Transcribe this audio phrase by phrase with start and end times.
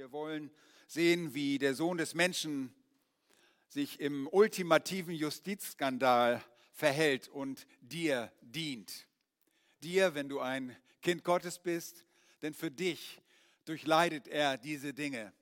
[0.00, 0.50] Wir wollen
[0.86, 2.74] sehen, wie der Sohn des Menschen
[3.68, 6.42] sich im ultimativen Justizskandal
[6.72, 9.06] verhält und dir dient.
[9.82, 12.06] Dir, wenn du ein Kind Gottes bist,
[12.40, 13.20] denn für dich
[13.66, 15.34] durchleidet er diese Dinge.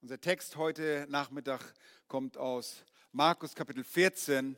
[0.00, 1.74] Unser Text heute Nachmittag
[2.08, 2.82] kommt aus
[3.12, 4.56] Markus Kapitel 14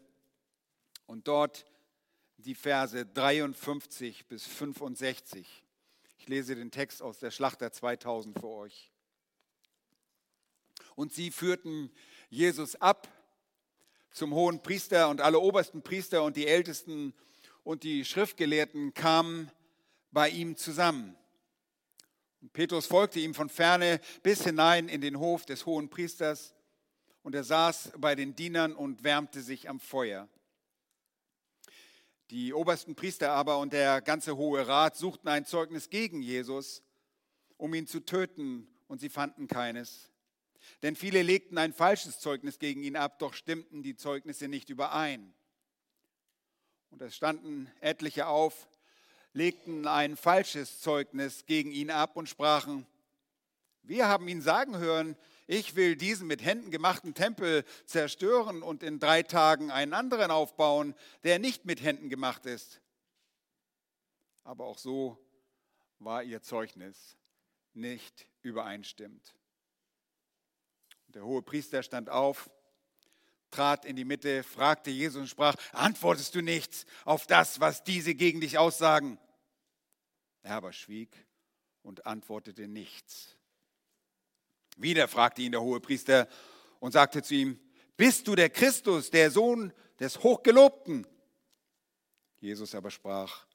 [1.07, 1.67] und dort
[2.37, 5.66] die Verse 53 bis 65.
[6.27, 8.91] Ich lese den Text aus der Schlachter 2000 für euch.
[10.97, 11.93] Und sie führten
[12.31, 13.07] Jesus ab
[14.11, 17.15] zum hohen Priester und alle obersten Priester und die Ältesten
[17.63, 19.53] und die Schriftgelehrten kamen
[20.11, 21.17] bei ihm zusammen.
[22.41, 26.57] Und Petrus folgte ihm von ferne bis hinein in den Hof des hohen Priesters
[27.23, 30.29] und er saß bei den Dienern und wärmte sich am Feuer.
[32.31, 36.83] Die obersten Priester aber und der ganze Hohe Rat suchten ein Zeugnis gegen Jesus,
[37.57, 40.11] um ihn zu töten, und sie fanden keines.
[40.83, 45.35] Denn viele legten ein falsches Zeugnis gegen ihn ab, doch stimmten die Zeugnisse nicht überein.
[46.91, 48.69] Und es standen etliche auf,
[49.33, 52.87] legten ein falsches Zeugnis gegen ihn ab und sprachen,
[53.83, 58.99] wir haben ihn sagen hören, ich will diesen mit Händen gemachten Tempel zerstören und in
[58.99, 62.81] drei Tagen einen anderen aufbauen, der nicht mit Händen gemacht ist.
[64.43, 65.19] Aber auch so
[65.99, 67.17] war ihr Zeugnis
[67.75, 69.35] nicht übereinstimmt.
[71.09, 72.51] Der hohe Priester stand auf,
[73.51, 78.15] trat in die Mitte, fragte Jesus und sprach, antwortest du nichts auf das, was diese
[78.15, 79.19] gegen dich aussagen?
[80.43, 81.27] Er aber schwieg
[81.83, 83.36] und antwortete nichts.
[84.77, 86.29] Wieder fragte ihn der hohe Priester
[86.81, 87.59] und sagte zu ihm,
[87.97, 91.07] bist du der Christus, der Sohn des Hochgelobten?
[92.39, 93.47] Jesus aber sprach,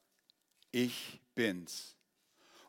[0.72, 1.96] ich bin's.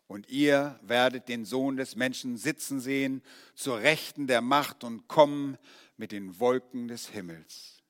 [0.06, 3.23] Und ihr werdet den Sohn des Menschen sitzen sehen,
[3.55, 5.56] zur Rechten der Macht und kommen
[5.97, 7.83] mit den Wolken des Himmels.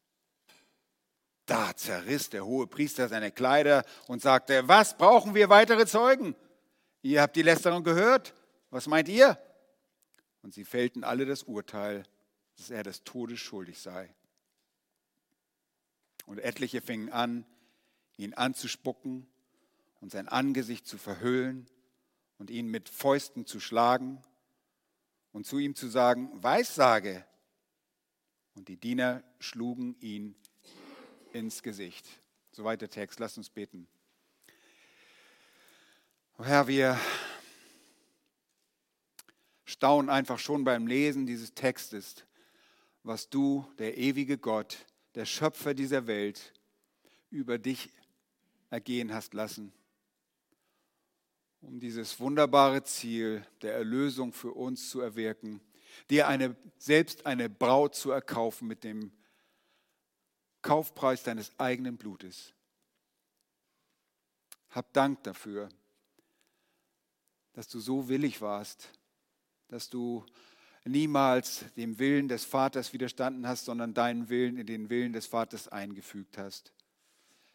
[1.46, 6.36] Da zerriss der hohe Priester seine Kleider und sagte, was brauchen wir weitere Zeugen?
[7.02, 8.32] Ihr habt die Lästerung gehört.
[8.70, 9.36] Was meint ihr?
[10.42, 12.04] Und sie fällten alle das Urteil,
[12.56, 14.14] dass er des Todes schuldig sei.
[16.26, 17.46] Und etliche fingen an,
[18.16, 19.26] ihn anzuspucken
[20.00, 21.66] und sein Angesicht zu verhüllen
[22.38, 24.20] und ihn mit Fäusten zu schlagen
[25.32, 27.24] und zu ihm zu sagen, Weissage.
[28.54, 30.34] Und die Diener schlugen ihn
[31.32, 32.06] ins Gesicht.
[32.50, 33.18] Soweit der Text.
[33.18, 33.88] Lasst uns beten.
[36.38, 36.98] Herr, wir
[39.64, 42.24] staunen einfach schon beim Lesen dieses Textes,
[43.02, 44.78] was du, der ewige Gott,
[45.14, 46.52] der Schöpfer dieser Welt,
[47.30, 47.90] über dich
[48.70, 49.72] ergehen hast lassen,
[51.60, 55.60] um dieses wunderbare Ziel der Erlösung für uns zu erwirken,
[56.10, 59.12] dir eine, selbst eine Braut zu erkaufen mit dem
[60.62, 62.54] Kaufpreis deines eigenen Blutes.
[64.70, 65.68] Hab Dank dafür,
[67.52, 68.90] dass du so willig warst,
[69.72, 70.22] dass du
[70.84, 75.66] niemals dem Willen des Vaters widerstanden hast, sondern deinen Willen in den Willen des Vaters
[75.68, 76.74] eingefügt hast.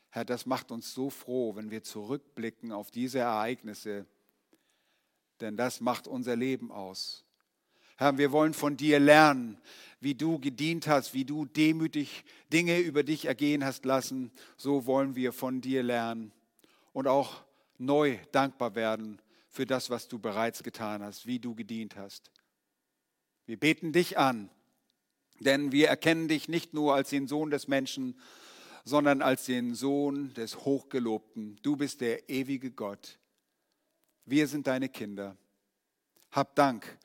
[0.09, 4.07] Herr, das macht uns so froh, wenn wir zurückblicken auf diese Ereignisse,
[5.41, 7.23] denn das macht unser Leben aus.
[7.97, 9.61] Herr, wir wollen von dir lernen,
[9.99, 14.31] wie du gedient hast, wie du demütig Dinge über dich ergehen hast lassen.
[14.55, 16.31] So wollen wir von dir lernen
[16.93, 17.43] und auch
[17.77, 19.19] neu dankbar werden
[19.57, 22.29] für das, was du bereits getan hast, wie du gedient hast.
[23.47, 24.51] Wir beten dich an,
[25.39, 28.19] denn wir erkennen dich nicht nur als den Sohn des Menschen,
[28.85, 31.57] sondern als den Sohn des Hochgelobten.
[31.63, 33.17] Du bist der ewige Gott.
[34.25, 35.35] Wir sind deine Kinder.
[36.29, 36.99] Hab Dank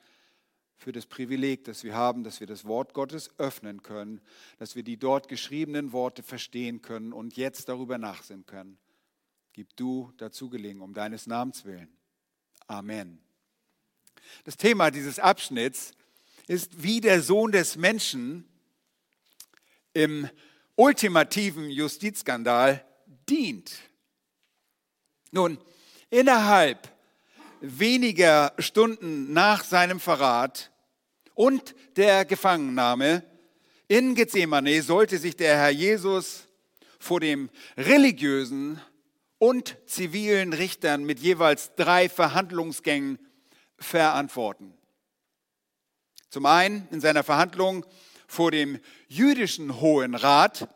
[0.75, 4.21] für das Privileg, das wir haben, dass wir das Wort Gottes öffnen können,
[4.59, 8.77] dass wir die dort geschriebenen Worte verstehen können und jetzt darüber nachsinnen können.
[9.53, 11.97] Gib du dazu gelingen, um deines Namens willen.
[12.67, 13.19] Amen.
[14.45, 15.91] Das Thema dieses Abschnitts
[16.47, 18.47] ist, wie der Sohn des Menschen
[19.93, 20.29] im
[20.75, 22.85] ultimativen Justizskandal
[23.29, 23.73] dient.
[25.31, 25.57] Nun,
[26.09, 26.91] innerhalb
[27.61, 30.71] weniger Stunden nach seinem Verrat
[31.33, 33.23] und der Gefangennahme
[33.87, 36.47] in Gethsemane sollte sich der Herr Jesus
[36.99, 38.81] vor dem religiösen
[39.37, 43.19] und zivilen Richtern mit jeweils drei Verhandlungsgängen
[43.77, 44.73] verantworten.
[46.29, 47.85] Zum einen in seiner Verhandlung
[48.27, 50.67] vor dem jüdischen Hohen Rat,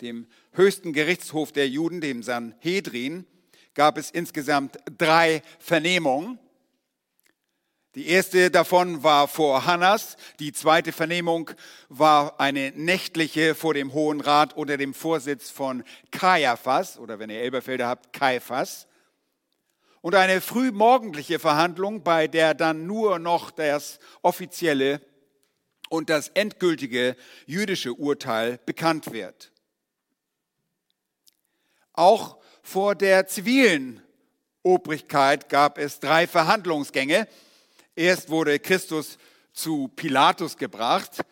[0.00, 3.26] dem höchsten Gerichtshof der Juden, dem Sanhedrin,
[3.74, 6.38] gab es insgesamt drei Vernehmungen.
[7.94, 11.52] Die erste davon war vor Hannas, die zweite Vernehmung
[11.88, 17.40] war eine nächtliche vor dem Hohen Rat unter dem Vorsitz von Kaiaphas oder wenn ihr
[17.40, 18.88] Elberfelder habt, Kaiphas.
[20.00, 25.00] Und eine frühmorgendliche Verhandlung, bei der dann nur noch das offizielle
[25.88, 27.14] und das endgültige
[27.46, 29.52] jüdische Urteil bekannt wird.
[31.92, 34.02] Auch vor der zivilen
[34.64, 37.28] Obrigkeit gab es drei Verhandlungsgänge.
[37.96, 39.18] Erst wurde Christus
[39.52, 41.24] zu Pilatus gebracht,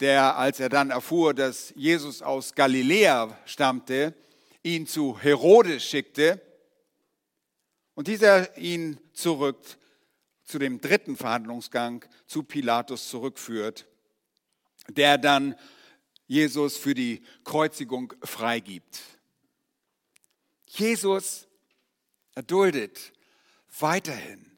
[0.00, 4.14] der, als er dann erfuhr, dass Jesus aus Galiläa stammte,
[4.62, 6.40] ihn zu Herodes schickte
[7.94, 9.64] und dieser ihn zurück
[10.42, 13.86] zu dem dritten Verhandlungsgang zu Pilatus zurückführt,
[14.88, 15.54] der dann
[16.26, 19.00] Jesus für die Kreuzigung freigibt.
[20.66, 21.46] Jesus
[22.34, 23.12] erduldet
[23.78, 24.49] weiterhin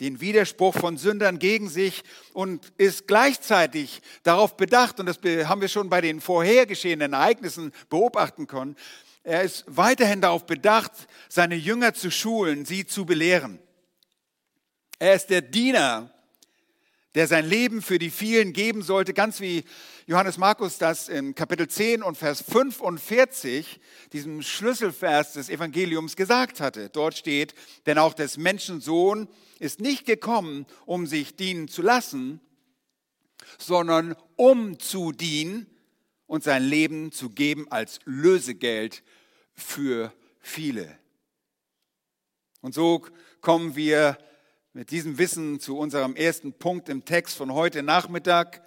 [0.00, 2.02] den Widerspruch von Sündern gegen sich
[2.32, 8.46] und ist gleichzeitig darauf bedacht, und das haben wir schon bei den vorhergeschehenen Ereignissen beobachten
[8.46, 8.76] können,
[9.22, 10.92] er ist weiterhin darauf bedacht,
[11.28, 13.58] seine Jünger zu schulen, sie zu belehren.
[14.98, 16.10] Er ist der Diener,
[17.14, 19.64] der sein Leben für die vielen geben sollte, ganz wie
[20.06, 23.80] Johannes Markus das in Kapitel 10 und Vers 45,
[24.12, 26.88] diesem Schlüsselvers des Evangeliums gesagt hatte.
[26.88, 27.54] Dort steht,
[27.86, 29.28] denn auch des Menschensohn
[29.58, 32.40] ist nicht gekommen, um sich dienen zu lassen,
[33.58, 35.66] sondern um zu dienen
[36.26, 39.02] und sein Leben zu geben als Lösegeld
[39.54, 40.96] für viele.
[42.60, 43.04] Und so
[43.40, 44.16] kommen wir
[44.72, 48.62] mit diesem Wissen zu unserem ersten Punkt im Text von heute Nachmittag.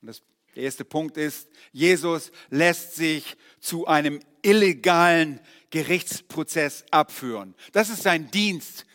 [0.00, 0.22] Und das,
[0.54, 7.54] der erste Punkt ist, Jesus lässt sich zu einem illegalen Gerichtsprozess abführen.
[7.72, 8.86] Das ist sein Dienst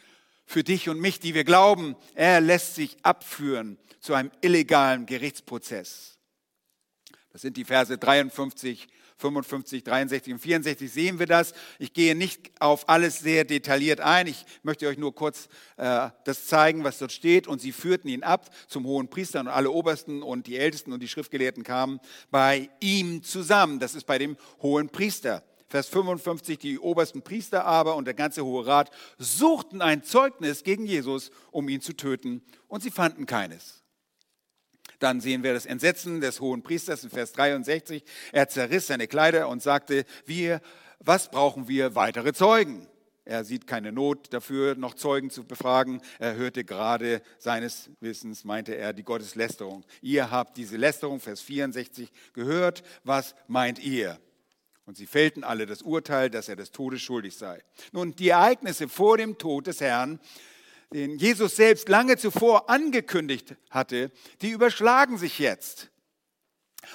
[0.46, 1.96] für dich und mich, die wir glauben.
[2.16, 6.18] Er lässt sich abführen zu einem illegalen Gerichtsprozess.
[7.31, 8.88] Das sind die Verse 53
[9.24, 11.54] 55, 63 und 64 sehen wir das.
[11.80, 14.28] Ich gehe nicht auf alles sehr detailliert ein.
[14.28, 15.48] Ich möchte euch nur kurz
[15.78, 17.48] äh, das zeigen, was dort steht.
[17.48, 21.02] Und sie führten ihn ab zum hohen Priester und alle Obersten und die Ältesten und
[21.02, 22.00] die Schriftgelehrten kamen
[22.31, 23.80] bei ihm zusammen.
[23.80, 25.44] Das ist bei dem hohen Priester.
[25.69, 30.86] Vers 55, die obersten Priester aber und der ganze Hohe Rat suchten ein Zeugnis gegen
[30.86, 33.82] Jesus, um ihn zu töten, und sie fanden keines.
[35.04, 38.06] Dann sehen wir das Entsetzen des hohen Priesters in Vers 63.
[38.32, 40.62] Er zerriss seine Kleider und sagte, wir,
[41.00, 42.88] was brauchen wir weitere Zeugen?
[43.26, 46.02] Er sieht keine Not dafür, noch Zeugen zu befragen.
[46.20, 49.84] Er hörte gerade seines Wissens, meinte er, die Gotteslästerung.
[50.02, 52.82] Ihr habt diese Lästerung, Vers 64, gehört.
[53.04, 54.18] Was meint ihr?
[54.86, 57.62] Und sie fällten alle das Urteil, dass er des Todes schuldig sei.
[57.92, 60.22] Nun, die Ereignisse vor dem Tod des Herrn
[60.94, 64.12] den Jesus selbst lange zuvor angekündigt hatte,
[64.42, 65.90] die überschlagen sich jetzt.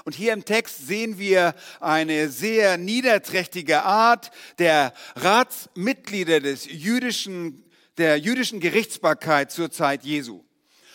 [0.04, 7.64] Und hier im Text sehen wir eine sehr niederträchtige Art der Ratsmitglieder des jüdischen,
[7.96, 10.44] der jüdischen Gerichtsbarkeit zur Zeit Jesu.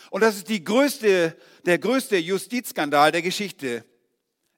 [0.09, 1.35] Und das ist die größte,
[1.65, 3.83] der größte Justizskandal der Geschichte.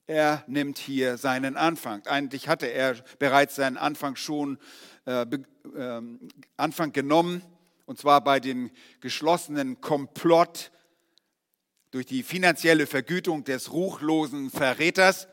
[0.05, 2.05] Er nimmt hier seinen Anfang.
[2.05, 4.59] Eigentlich hatte er bereits seinen Anfang schon
[5.07, 6.01] äh, äh,
[6.57, 7.41] Anfang genommen
[7.85, 10.71] und zwar bei dem geschlossenen Komplott
[11.91, 15.27] durch die finanzielle Vergütung des ruchlosen Verräters.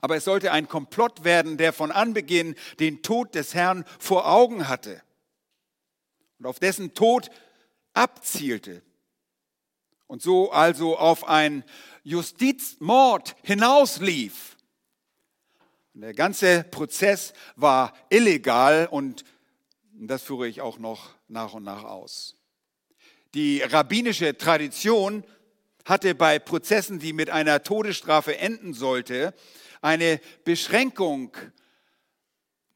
[0.00, 4.68] Aber es sollte ein Komplott werden, der von Anbeginn den Tod des Herrn vor Augen
[4.68, 5.02] hatte
[6.38, 7.30] und auf dessen Tod
[7.92, 8.82] abzielte
[10.06, 11.64] und so also auf ein
[12.02, 14.56] Justizmord hinauslief.
[15.94, 19.24] Und der ganze Prozess war illegal und
[19.92, 22.36] das führe ich auch noch nach und nach aus.
[23.34, 25.24] Die rabbinische Tradition
[25.84, 29.34] hatte bei Prozessen, die mit einer Todesstrafe enden sollte,
[29.80, 31.36] eine Beschränkung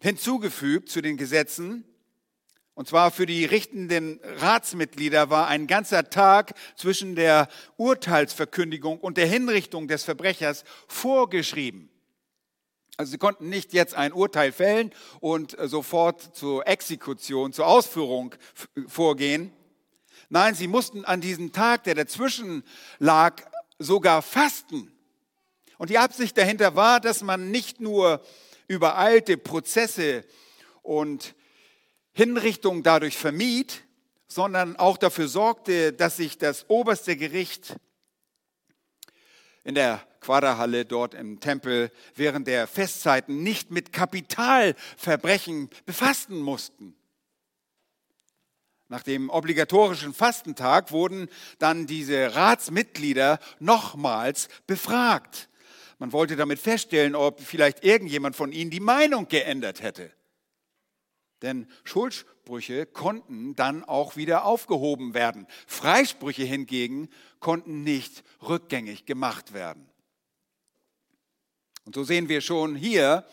[0.01, 1.85] hinzugefügt zu den Gesetzen.
[2.75, 9.27] Und zwar für die richtenden Ratsmitglieder war ein ganzer Tag zwischen der Urteilsverkündigung und der
[9.27, 11.91] Hinrichtung des Verbrechers vorgeschrieben.
[13.01, 18.35] Also sie konnten nicht jetzt ein Urteil fällen und äh, sofort zur Exekution, zur Ausführung
[18.89, 19.55] vorgehen.
[20.29, 22.63] Nein, sie mussten an diesem Tag, der dazwischen
[22.99, 23.43] lag,
[23.79, 24.93] sogar fasten.
[25.79, 28.23] Und die Absicht dahinter war, dass man nicht nur
[28.69, 30.23] übereilte Prozesse
[30.83, 31.35] und
[32.13, 33.83] Hinrichtungen dadurch vermied,
[34.29, 37.77] sondern auch dafür sorgte, dass sich das oberste Gericht
[39.65, 46.95] in der Quaderhalle dort im Tempel während der Festzeiten nicht mit Kapitalverbrechen befassen mussten.
[48.89, 55.49] Nach dem obligatorischen Fastentag wurden dann diese Ratsmitglieder nochmals befragt.
[55.99, 60.11] Man wollte damit feststellen, ob vielleicht irgendjemand von ihnen die Meinung geändert hätte.
[61.43, 65.47] Denn Schuldsprüche konnten dann auch wieder aufgehoben werden.
[65.67, 67.09] Freisprüche hingegen
[67.39, 69.90] konnten nicht rückgängig gemacht werden.
[71.91, 73.27] Und so sehen wir schon hier,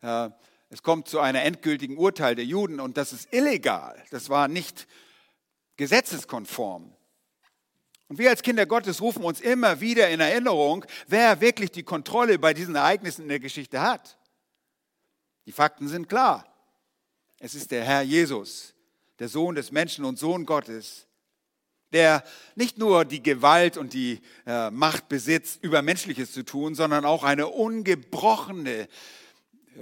[0.00, 0.30] äh,
[0.70, 4.00] es kommt zu einer endgültigen Urteil der Juden und das ist illegal.
[4.12, 4.86] Das war nicht
[5.76, 6.94] gesetzeskonform.
[8.06, 12.38] Und wir als Kinder Gottes rufen uns immer wieder in Erinnerung, wer wirklich die Kontrolle
[12.38, 14.16] bei diesen Ereignissen in der Geschichte hat.
[15.46, 16.46] Die Fakten sind klar.
[17.40, 18.76] Es ist der Herr Jesus,
[19.18, 21.08] der Sohn des Menschen und Sohn Gottes,
[21.94, 22.24] der
[22.56, 27.46] nicht nur die Gewalt und die äh, Macht besitzt, Übermenschliches zu tun, sondern auch eine
[27.46, 28.88] ungebrochene äh,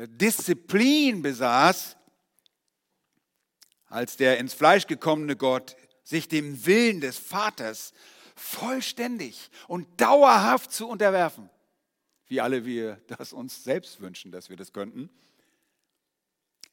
[0.09, 1.97] Disziplin besaß,
[3.87, 7.93] als der ins Fleisch gekommene Gott sich dem Willen des Vaters
[8.35, 11.49] vollständig und dauerhaft zu unterwerfen,
[12.27, 15.11] wie alle wir das uns selbst wünschen, dass wir das könnten.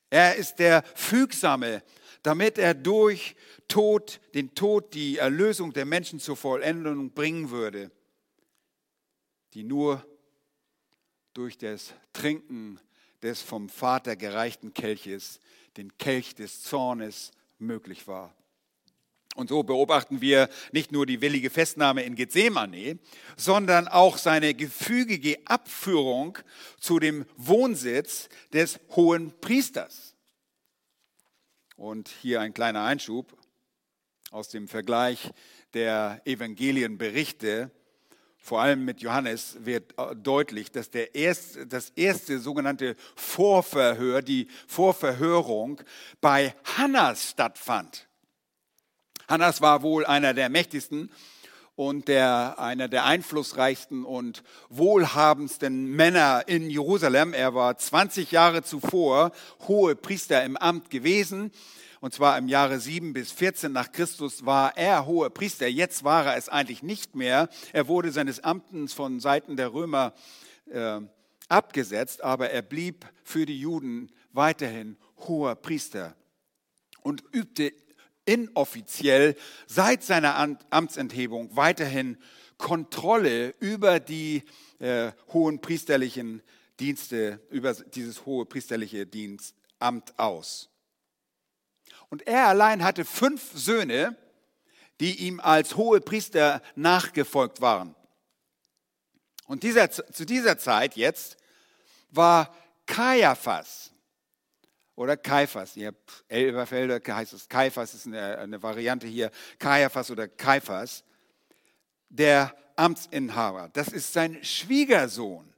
[0.09, 1.83] Er ist der Fügsame,
[2.23, 3.35] damit er durch
[3.67, 7.91] Tod, den Tod, die Erlösung der Menschen zur Vollendung bringen würde,
[9.53, 10.05] die nur
[11.33, 12.79] durch das Trinken
[13.21, 15.39] des vom Vater gereichten Kelches,
[15.77, 18.33] den Kelch des Zornes, möglich war.
[19.35, 22.99] Und so beobachten wir nicht nur die willige Festnahme in Gethsemane,
[23.37, 26.37] sondern auch seine gefügige Abführung
[26.79, 30.15] zu dem Wohnsitz des hohen Priesters.
[31.75, 33.37] Und hier ein kleiner Einschub
[34.31, 35.31] aus dem Vergleich
[35.73, 37.71] der Evangelienberichte.
[38.37, 45.81] Vor allem mit Johannes wird deutlich, dass der erste, das erste sogenannte Vorverhör, die Vorverhörung
[46.19, 48.08] bei Hannas stattfand.
[49.29, 51.11] Hannas war wohl einer der mächtigsten
[51.75, 57.33] und der, einer der einflussreichsten und wohlhabendsten Männer in Jerusalem.
[57.33, 59.31] Er war 20 Jahre zuvor
[59.67, 61.51] hohe Priester im Amt gewesen.
[62.01, 65.67] Und zwar im Jahre 7 bis 14 nach Christus war er hohe Priester.
[65.67, 67.49] Jetzt war er es eigentlich nicht mehr.
[67.71, 70.13] Er wurde seines Amtens von Seiten der Römer
[70.71, 71.01] äh,
[71.49, 76.15] abgesetzt, aber er blieb für die Juden weiterhin hoher Priester
[77.03, 77.73] und übte
[78.29, 82.17] inoffiziell seit seiner Amtsenthebung weiterhin
[82.57, 84.43] Kontrolle über die
[84.79, 86.43] äh, hohen priesterlichen
[86.79, 90.69] Dienste, über dieses hohe priesterliche Dienstamt aus.
[92.09, 94.15] Und er allein hatte fünf Söhne,
[94.99, 97.95] die ihm als hohe Priester nachgefolgt waren.
[99.47, 101.37] Und dieser, zu dieser Zeit jetzt
[102.11, 102.55] war
[102.85, 103.88] Kaiaphas,
[104.99, 105.77] oder Kaiphas.
[105.77, 111.05] Ihr habt Elberfelder, heißt es Kaiphas, ist eine, eine Variante hier, Kaiaphas oder Kaiphas,
[112.09, 113.69] der Amtsinhaber.
[113.71, 115.53] Das ist sein Schwiegersohn.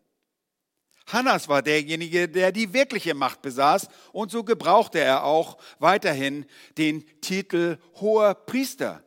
[1.07, 6.45] Hannas war derjenige, der die wirkliche Macht besaß und so gebrauchte er auch weiterhin
[6.77, 9.03] den Titel hoher Priester.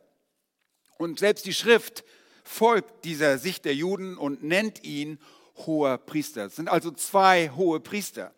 [0.97, 2.03] Und selbst die Schrift
[2.43, 5.17] folgt dieser Sicht der Juden und nennt ihn
[5.65, 6.47] hoher Priester.
[6.47, 8.33] Es sind also zwei hohe Priester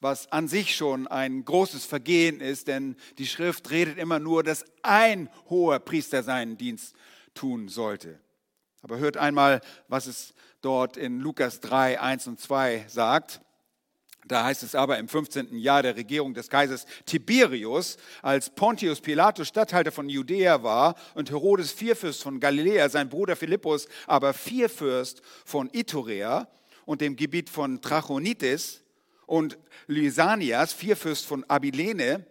[0.00, 4.64] was an sich schon ein großes Vergehen ist, denn die Schrift redet immer nur, dass
[4.82, 6.94] ein hoher Priester seinen Dienst
[7.34, 8.18] tun sollte.
[8.82, 13.40] Aber hört einmal, was es dort in Lukas 3, 1 und 2 sagt.
[14.26, 15.56] Da heißt es aber im 15.
[15.58, 21.72] Jahr der Regierung des Kaisers Tiberius, als Pontius Pilatus Statthalter von Judäa war und Herodes
[21.72, 26.48] Vierfürst von Galiläa, sein Bruder Philippus aber Vierfürst von Iturea
[26.84, 28.82] und dem Gebiet von Trachonitis,
[29.30, 32.26] und Lysanias, Vierfürst von Abilene,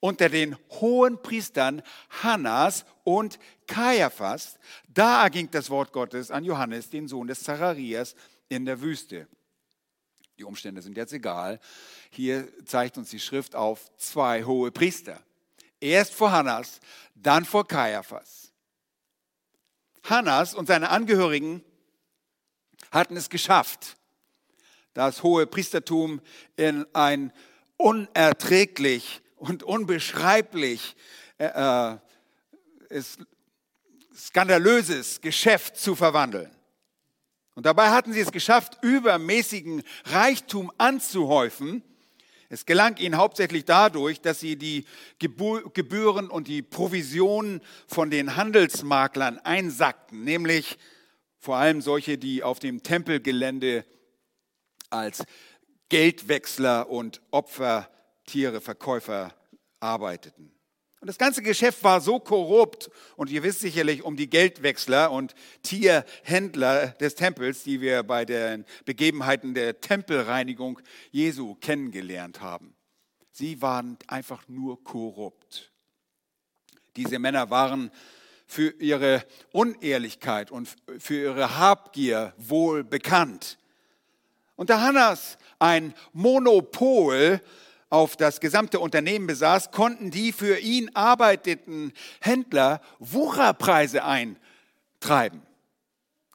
[0.00, 1.82] unter den hohen Priestern
[2.22, 8.14] Hannas und Kaiaphas, da erging das Wort Gottes an Johannes, den Sohn des Zacharias,
[8.48, 9.28] in der Wüste.
[10.38, 11.60] Die Umstände sind jetzt egal.
[12.08, 15.20] Hier zeigt uns die Schrift auf zwei hohe Priester.
[15.78, 16.80] Erst vor Hannas,
[17.14, 18.50] dann vor Kaiaphas.
[20.04, 21.62] Hannas und seine Angehörigen
[22.90, 23.98] hatten es geschafft,
[25.00, 26.20] das hohe Priestertum
[26.56, 27.32] in ein
[27.78, 30.94] unerträglich und unbeschreiblich
[31.38, 31.94] äh,
[32.90, 33.02] äh
[34.14, 36.50] skandalöses Geschäft zu verwandeln.
[37.54, 41.82] Und dabei hatten sie es geschafft, übermäßigen Reichtum anzuhäufen.
[42.50, 44.84] Es gelang ihnen hauptsächlich dadurch, dass sie die
[45.18, 50.76] Gebühren und die Provisionen von den Handelsmaklern einsackten, nämlich
[51.38, 53.86] Vor allem solche, die auf dem Tempelgelände
[54.90, 55.24] als
[55.88, 59.34] Geldwechsler und Opfertiereverkäufer
[59.80, 60.52] arbeiteten.
[61.00, 65.34] Und das ganze Geschäft war so korrupt, und ihr wisst sicherlich um die Geldwechsler und
[65.62, 70.78] Tierhändler des Tempels, die wir bei den Begebenheiten der Tempelreinigung
[71.10, 72.74] Jesu kennengelernt haben.
[73.32, 75.72] Sie waren einfach nur korrupt.
[76.96, 77.90] Diese Männer waren
[78.46, 80.68] für ihre Unehrlichkeit und
[80.98, 83.58] für ihre Habgier wohl bekannt.
[84.60, 87.40] Und da Hannas ein Monopol
[87.88, 95.40] auf das gesamte Unternehmen besaß, konnten die für ihn arbeitenden Händler Wucherpreise eintreiben.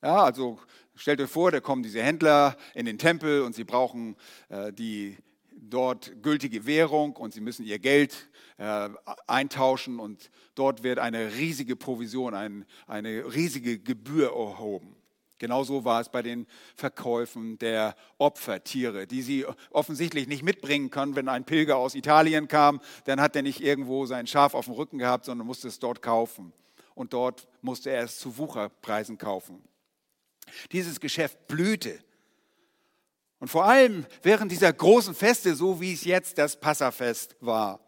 [0.02, 0.58] Ja, also
[0.96, 4.16] stellt euch vor, da kommen diese Händler in den Tempel und sie brauchen
[4.50, 5.18] äh, die
[5.52, 8.28] dort gültige Währung und sie müssen ihr Geld
[8.58, 8.90] äh,
[9.28, 14.95] eintauschen und dort wird eine riesige Provision, ein, eine riesige Gebühr erhoben.
[15.38, 21.16] Genauso war es bei den Verkäufen der Opfertiere, die sie offensichtlich nicht mitbringen können.
[21.16, 24.76] Wenn ein Pilger aus Italien kam, dann hat er nicht irgendwo sein Schaf auf dem
[24.76, 26.54] Rücken gehabt, sondern musste es dort kaufen.
[26.94, 29.62] Und dort musste er es zu Wucherpreisen kaufen.
[30.72, 32.00] Dieses Geschäft blühte.
[33.40, 37.85] Und vor allem während dieser großen Feste, so wie es jetzt das Passafest war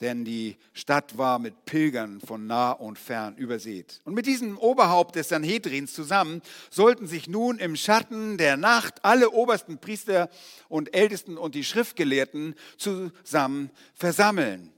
[0.00, 4.00] denn die Stadt war mit Pilgern von nah und fern übersät.
[4.04, 6.40] Und mit diesem Oberhaupt des Sanhedrins zusammen
[6.70, 10.30] sollten sich nun im Schatten der Nacht alle obersten Priester
[10.68, 14.72] und Ältesten und die Schriftgelehrten zusammen versammeln.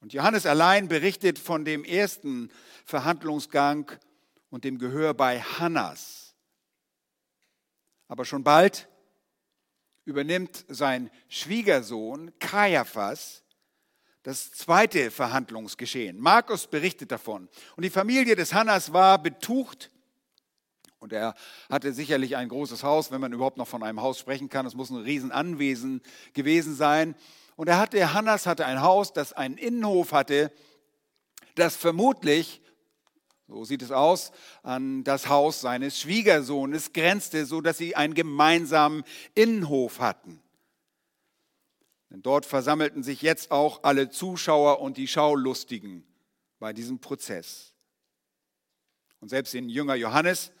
[0.00, 2.50] Und Johannes allein berichtet von dem ersten
[2.86, 3.92] Verhandlungsgang
[4.48, 6.34] und dem Gehör bei Hannas.
[8.08, 8.88] Aber schon bald
[10.06, 13.44] übernimmt sein Schwiegersohn Kaiaphas
[14.22, 16.18] das zweite Verhandlungsgeschehen.
[16.18, 17.48] Markus berichtet davon.
[17.76, 19.90] Und die Familie des Hannas war betucht.
[20.98, 21.34] Und er
[21.70, 24.66] hatte sicherlich ein großes Haus, wenn man überhaupt noch von einem Haus sprechen kann.
[24.66, 26.02] Es muss ein Riesenanwesen
[26.34, 27.14] gewesen sein.
[27.56, 30.52] Und er hatte, Hannas hatte ein Haus, das einen Innenhof hatte,
[31.54, 32.60] das vermutlich,
[33.48, 39.02] so sieht es aus, an das Haus seines Schwiegersohnes grenzte, so dass sie einen gemeinsamen
[39.34, 40.40] Innenhof hatten.
[42.10, 46.04] Denn dort versammelten sich jetzt auch alle Zuschauer und die Schaulustigen
[46.58, 47.72] bei diesem Prozess.
[49.20, 50.52] Und selbst den Jünger Johannes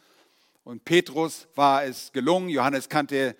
[0.64, 3.36] und Petrus war es gelungen, Johannes kannte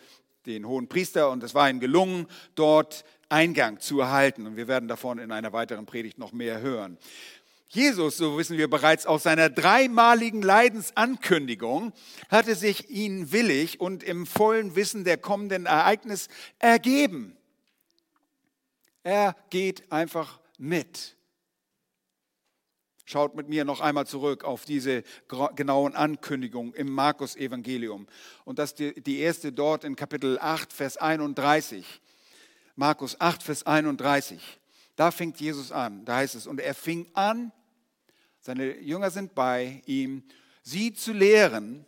[0.46, 4.46] den hohen Priester und es war ihm gelungen, dort Eingang zu erhalten.
[4.46, 6.99] Und wir werden davon in einer weiteren Predigt noch mehr hören.
[7.68, 11.92] Jesus, so wissen wir bereits aus seiner dreimaligen Leidensankündigung,
[12.29, 16.27] hatte sich ihnen willig und im vollen Wissen der kommenden Ereignis
[16.59, 17.37] ergeben.
[19.03, 21.17] Er geht einfach mit.
[23.07, 25.03] Schaut mit mir noch einmal zurück auf diese
[25.57, 28.07] genauen Ankündigungen im Markus-Evangelium.
[28.45, 31.85] Und das ist die erste dort in Kapitel 8, Vers 31.
[32.77, 34.41] Markus 8, Vers 31.
[34.95, 36.05] Da fängt Jesus an.
[36.05, 37.53] Da heißt es, und er fing an,
[38.41, 40.23] seine Jünger sind bei ihm,
[40.63, 41.85] sie zu lehren,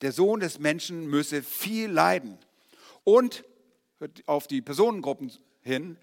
[0.00, 2.38] der Sohn des Menschen müsse viel leiden
[3.04, 3.44] und
[4.26, 5.30] auf die Personengruppen
[5.62, 5.96] hin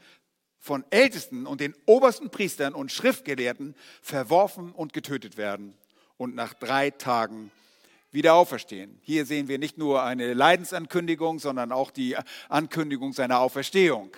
[0.59, 5.73] von Ältesten und den obersten Priestern und Schriftgelehrten verworfen und getötet werden
[6.17, 7.51] und nach drei Tagen
[8.11, 8.99] wieder auferstehen.
[9.01, 12.17] Hier sehen wir nicht nur eine Leidensankündigung, sondern auch die
[12.49, 14.15] Ankündigung seiner Auferstehung.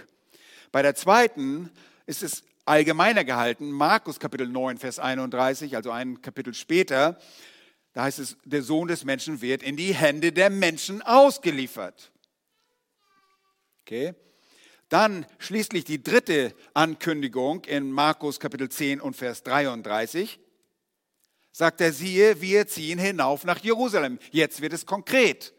[0.71, 1.69] Bei der zweiten
[2.06, 7.19] ist es allgemeiner gehalten, Markus Kapitel 9, Vers 31, also ein Kapitel später,
[7.93, 12.12] da heißt es, der Sohn des Menschen wird in die Hände der Menschen ausgeliefert.
[13.82, 14.13] Okay?
[14.89, 20.39] Dann schließlich die dritte Ankündigung in Markus Kapitel 10 und Vers 33.
[21.52, 24.17] Sagt er, siehe, wir ziehen hinauf nach Jerusalem.
[24.32, 25.54] Jetzt wird es konkret.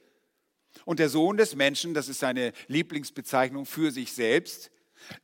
[0.84, 4.72] Und der Sohn des Menschen, das ist seine Lieblingsbezeichnung für sich selbst,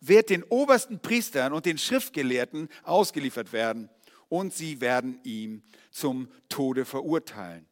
[0.01, 3.90] wird den obersten Priestern und den Schriftgelehrten ausgeliefert werden.
[4.29, 7.66] Und sie werden ihn zum Tode verurteilen.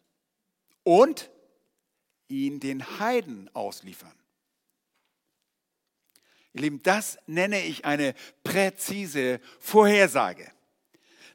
[0.82, 1.30] Und
[2.28, 4.23] ihn den Heiden ausliefern.
[6.54, 8.14] Ihr Lieben, das nenne ich eine
[8.44, 10.50] präzise Vorhersage.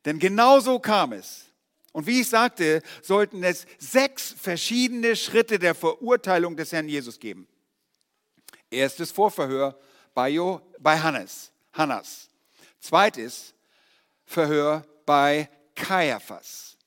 [0.06, 1.46] Denn genau so kam es.
[1.92, 7.48] Und wie ich sagte, sollten es sechs verschiedene Schritte der Verurteilung des Herrn Jesus geben.
[8.72, 9.78] Erstes Vorverhör
[10.14, 12.30] bei, jo, bei Hannes, Hannas.
[12.80, 13.54] Zweites
[14.26, 16.78] Verhör bei Kaiaphas.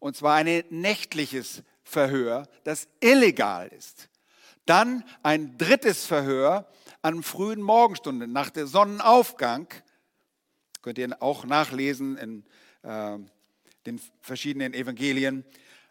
[0.00, 4.08] Und zwar ein nächtliches Verhör, das illegal ist.
[4.66, 6.68] Dann ein drittes Verhör,
[7.02, 9.68] an frühen Morgenstunden, nach der Sonnenaufgang,
[10.82, 12.44] könnt ihr auch nachlesen in
[12.82, 13.18] äh,
[13.86, 15.44] den verschiedenen Evangelien.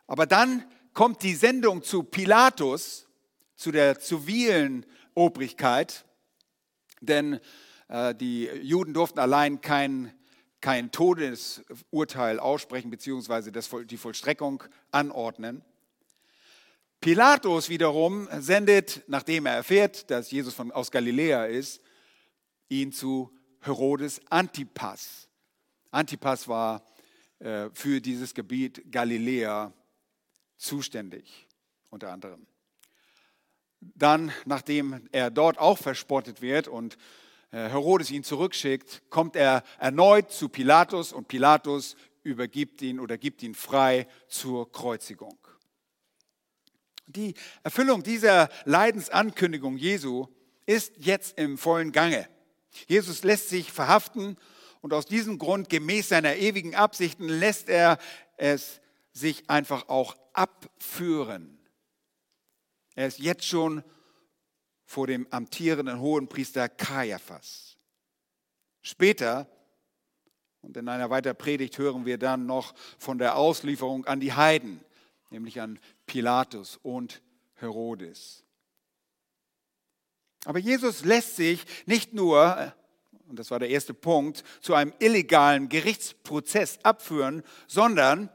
[0.08, 3.08] Aber dann kommt die Sendung zu Pilatus,
[3.56, 6.06] zu der zivilen Obrigkeit,
[7.02, 7.40] denn
[7.88, 10.14] äh, die Juden durften allein kein,
[10.62, 15.64] kein Todesurteil aussprechen, beziehungsweise das, die Vollstreckung anordnen.
[17.08, 21.80] Pilatus wiederum sendet, nachdem er erfährt, dass Jesus von, aus Galiläa ist,
[22.68, 25.30] ihn zu Herodes Antipas.
[25.90, 26.86] Antipas war
[27.40, 29.72] äh, für dieses Gebiet Galiläa
[30.58, 31.48] zuständig,
[31.90, 32.46] unter anderem.
[33.80, 36.98] Dann, nachdem er dort auch verspottet wird und
[37.52, 43.44] äh, Herodes ihn zurückschickt, kommt er erneut zu Pilatus und Pilatus übergibt ihn oder gibt
[43.44, 45.47] ihn frei zur Kreuzigung.
[47.08, 50.28] Die Erfüllung dieser Leidensankündigung Jesu
[50.66, 52.28] ist jetzt im vollen Gange.
[52.88, 54.38] Jesus lässt sich verhaften
[54.82, 57.98] und aus diesem Grund, gemäß seiner ewigen Absichten, lässt er
[58.36, 58.82] es
[59.14, 61.58] sich einfach auch abführen.
[62.96, 63.84] Er ist jetzt schon
[64.86, 67.78] vor dem amtierenden Hohenpriester Kaiaphas.
[68.82, 69.48] Später,
[70.62, 74.82] und in einer weiteren Predigt hören wir dann noch von der Auslieferung an die Heiden,
[75.30, 77.22] nämlich an Pilatus und
[77.56, 78.44] Herodes.
[80.46, 82.74] Aber Jesus lässt sich nicht nur,
[83.28, 88.30] und das war der erste Punkt, zu einem illegalen Gerichtsprozess abführen, sondern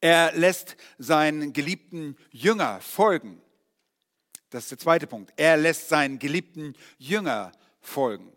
[0.00, 3.40] er lässt seinen geliebten Jünger folgen.
[4.50, 5.32] Das ist der zweite Punkt.
[5.36, 8.33] Er lässt seinen geliebten Jünger folgen.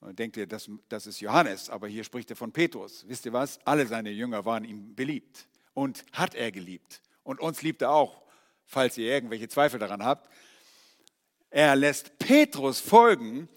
[0.00, 3.04] Und denkt ihr, das, das ist Johannes, aber hier spricht er von Petrus.
[3.06, 3.58] Wisst ihr was?
[3.64, 7.02] Alle seine Jünger waren ihm beliebt und hat er geliebt.
[7.22, 8.22] Und uns liebt er auch
[8.70, 10.30] falls ihr irgendwelche Zweifel daran habt.
[11.50, 13.48] Er lässt Petrus folgen,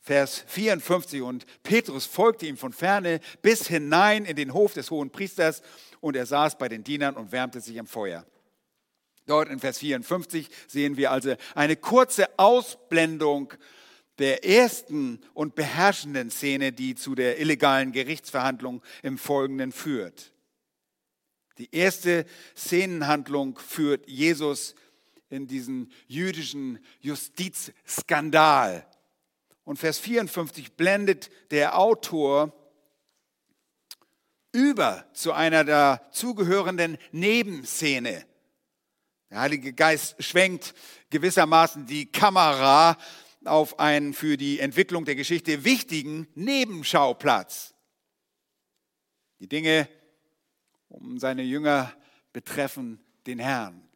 [0.00, 5.10] Vers 54, und Petrus folgte ihm von ferne bis hinein in den Hof des hohen
[5.10, 5.62] Priesters
[6.00, 8.24] und er saß bei den Dienern und wärmte sich am Feuer.
[9.26, 13.52] Dort in Vers 54 sehen wir also eine kurze Ausblendung
[14.20, 20.32] der ersten und beherrschenden Szene, die zu der illegalen Gerichtsverhandlung im Folgenden führt.
[21.58, 24.74] Die erste Szenenhandlung führt Jesus
[25.30, 28.86] in diesen jüdischen Justizskandal.
[29.64, 32.52] Und Vers 54 blendet der Autor
[34.52, 38.26] über zu einer dazugehörenden Nebenszene.
[39.30, 40.74] Der Heilige Geist schwenkt
[41.10, 42.96] gewissermaßen die Kamera
[43.44, 47.74] auf einen für die Entwicklung der Geschichte wichtigen Nebenschauplatz.
[49.38, 49.88] Die Dinge
[50.88, 51.94] um seine Jünger
[52.32, 53.88] betreffen den Herrn.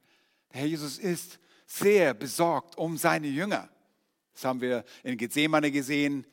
[0.52, 3.68] Der Herr Jesus ist sehr besorgt um seine Jünger.
[4.33, 6.26] Das haben wir in Gethsemane gesehen,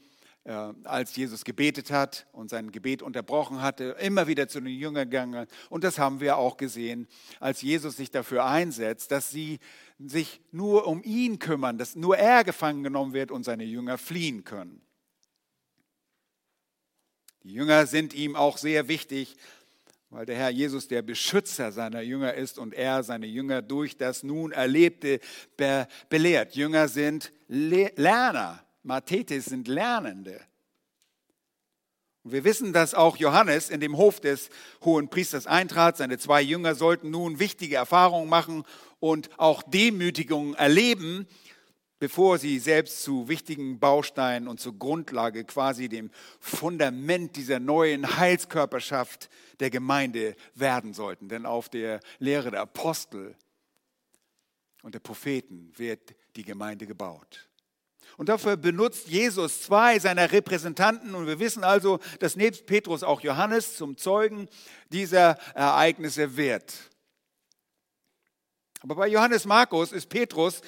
[0.43, 5.47] als Jesus gebetet hat und sein Gebet unterbrochen hatte, immer wieder zu den Jüngern gegangen.
[5.69, 7.08] Und das haben wir auch gesehen,
[7.39, 9.60] als Jesus sich dafür einsetzt, dass sie
[9.99, 14.43] sich nur um ihn kümmern, dass nur er gefangen genommen wird und seine Jünger fliehen
[14.43, 14.82] können.
[17.43, 19.36] Die Jünger sind ihm auch sehr wichtig,
[20.10, 24.23] weil der Herr Jesus der Beschützer seiner Jünger ist und er seine Jünger durch das
[24.23, 25.19] nun Erlebte
[25.56, 26.56] be belehrt.
[26.56, 30.41] Jünger sind Le Lerner, Mathetes sind Lernende.
[32.24, 34.50] Und wir wissen, dass auch Johannes in dem Hof des
[34.84, 35.98] hohen Priesters eintrat.
[35.98, 38.63] Seine zwei Jünger sollten nun wichtige Erfahrungen machen
[39.00, 41.28] und auch Demütigungen erleben,
[41.98, 49.30] bevor sie selbst zu wichtigen Bausteinen und zur Grundlage, quasi dem Fundament dieser neuen Heilskörperschaft
[49.60, 51.28] der Gemeinde werden sollten.
[51.30, 53.36] Denn auf der Lehre der Apostel
[54.84, 57.51] und der Propheten wird die Gemeinde gebaut.
[58.17, 61.15] Und dafür benutzt Jesus zwei seiner Repräsentanten.
[61.15, 64.47] Und wir wissen also, dass nebst Petrus auch Johannes zum Zeugen
[64.89, 66.74] dieser Ereignisse wird.
[68.82, 70.62] Aber bei Johannes Markus ist Petrus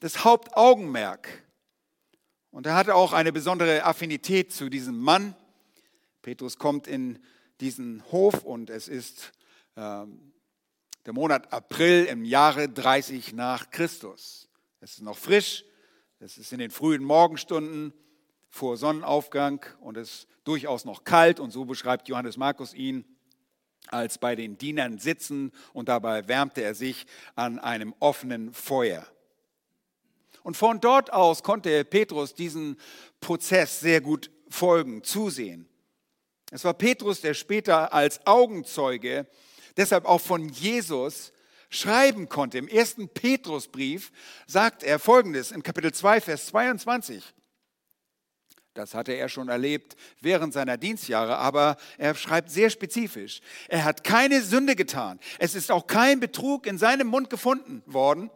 [0.00, 1.28] das Hauptaugenmerk.
[2.50, 5.36] Und er hatte auch eine besondere Affinität zu diesem Mann.
[6.22, 7.20] Petrus kommt in
[7.60, 9.32] diesen Hof und es ist
[9.76, 10.04] äh,
[11.06, 14.48] der Monat April im Jahre 30 nach Christus.
[14.80, 15.64] Es ist noch frisch,
[16.22, 17.94] es ist in den frühen Morgenstunden
[18.50, 23.06] vor Sonnenaufgang und es ist durchaus noch kalt und so beschreibt Johannes Markus ihn
[23.86, 27.06] als bei den Dienern sitzen und dabei wärmte er sich
[27.36, 29.06] an einem offenen Feuer.
[30.42, 32.76] Und von dort aus konnte Petrus diesen
[33.20, 35.68] Prozess sehr gut folgen, zusehen.
[36.50, 39.26] Es war Petrus, der später als Augenzeuge,
[39.78, 41.32] deshalb auch von Jesus,
[41.70, 42.58] schreiben konnte.
[42.58, 44.12] Im ersten Petrusbrief
[44.46, 47.24] sagt er folgendes in Kapitel 2, Vers 22.
[48.74, 53.40] Das hatte er schon erlebt während seiner Dienstjahre, aber er schreibt sehr spezifisch.
[53.68, 55.18] Er hat keine Sünde getan.
[55.38, 58.30] Es ist auch kein Betrug in seinem Mund gefunden worden.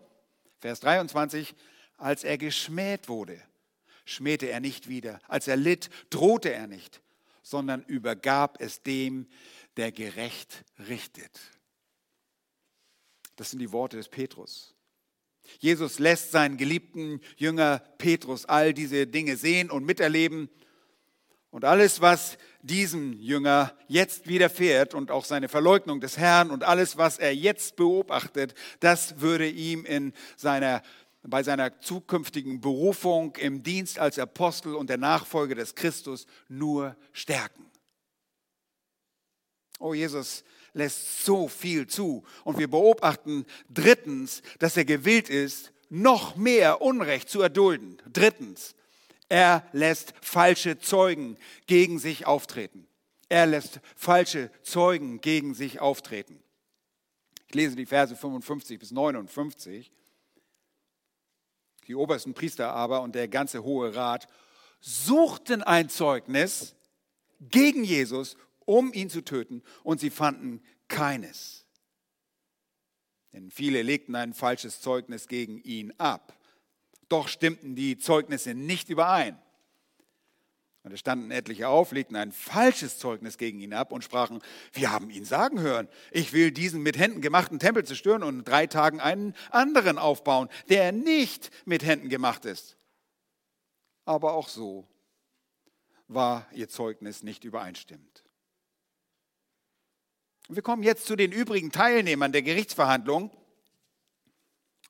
[0.60, 1.54] Vers 23,
[1.98, 3.40] als er geschmäht wurde,
[4.04, 5.20] schmähte er nicht wieder.
[5.28, 7.00] Als er litt, drohte er nicht,
[7.42, 9.28] sondern übergab es dem,
[9.76, 11.40] der gerecht richtet.
[13.36, 14.74] Das sind die Worte des Petrus.
[15.58, 20.48] Jesus lässt seinen geliebten Jünger Petrus all diese Dinge sehen und miterleben.
[21.50, 26.96] Und alles, was diesem Jünger jetzt widerfährt und auch seine Verleugnung des Herrn und alles,
[26.96, 30.82] was er jetzt beobachtet, das würde ihm in seiner,
[31.22, 37.70] bei seiner zukünftigen Berufung im Dienst als Apostel und der Nachfolger des Christus nur stärken.
[39.78, 40.42] Oh Jesus,
[40.74, 42.24] lässt so viel zu.
[42.44, 48.02] Und wir beobachten drittens, dass er gewillt ist, noch mehr Unrecht zu erdulden.
[48.12, 48.74] Drittens,
[49.28, 52.86] er lässt falsche Zeugen gegen sich auftreten.
[53.28, 56.42] Er lässt falsche Zeugen gegen sich auftreten.
[57.48, 59.90] Ich lese die Verse 55 bis 59.
[61.86, 64.26] Die obersten Priester aber und der ganze Hohe Rat
[64.80, 66.74] suchten ein Zeugnis
[67.40, 71.64] gegen Jesus um ihn zu töten, und sie fanden keines.
[73.32, 76.38] Denn viele legten ein falsches Zeugnis gegen ihn ab.
[77.08, 79.38] Doch stimmten die Zeugnisse nicht überein.
[80.84, 84.40] Und es standen etliche auf, legten ein falsches Zeugnis gegen ihn ab und sprachen,
[84.72, 88.44] wir haben ihn sagen hören, ich will diesen mit Händen gemachten Tempel zerstören und in
[88.44, 92.76] drei Tagen einen anderen aufbauen, der nicht mit Händen gemacht ist.
[94.04, 94.86] Aber auch so
[96.06, 98.23] war ihr Zeugnis nicht übereinstimmend.
[100.48, 103.30] Wir kommen jetzt zu den übrigen Teilnehmern der Gerichtsverhandlung.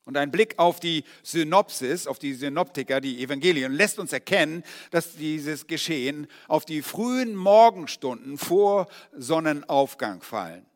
[0.07, 5.14] Und ein Blick auf die Synopsis, auf die Synoptiker, die Evangelien, lässt uns erkennen, dass
[5.14, 10.67] dieses Geschehen auf die frühen Morgenstunden vor Sonnenaufgang fallen.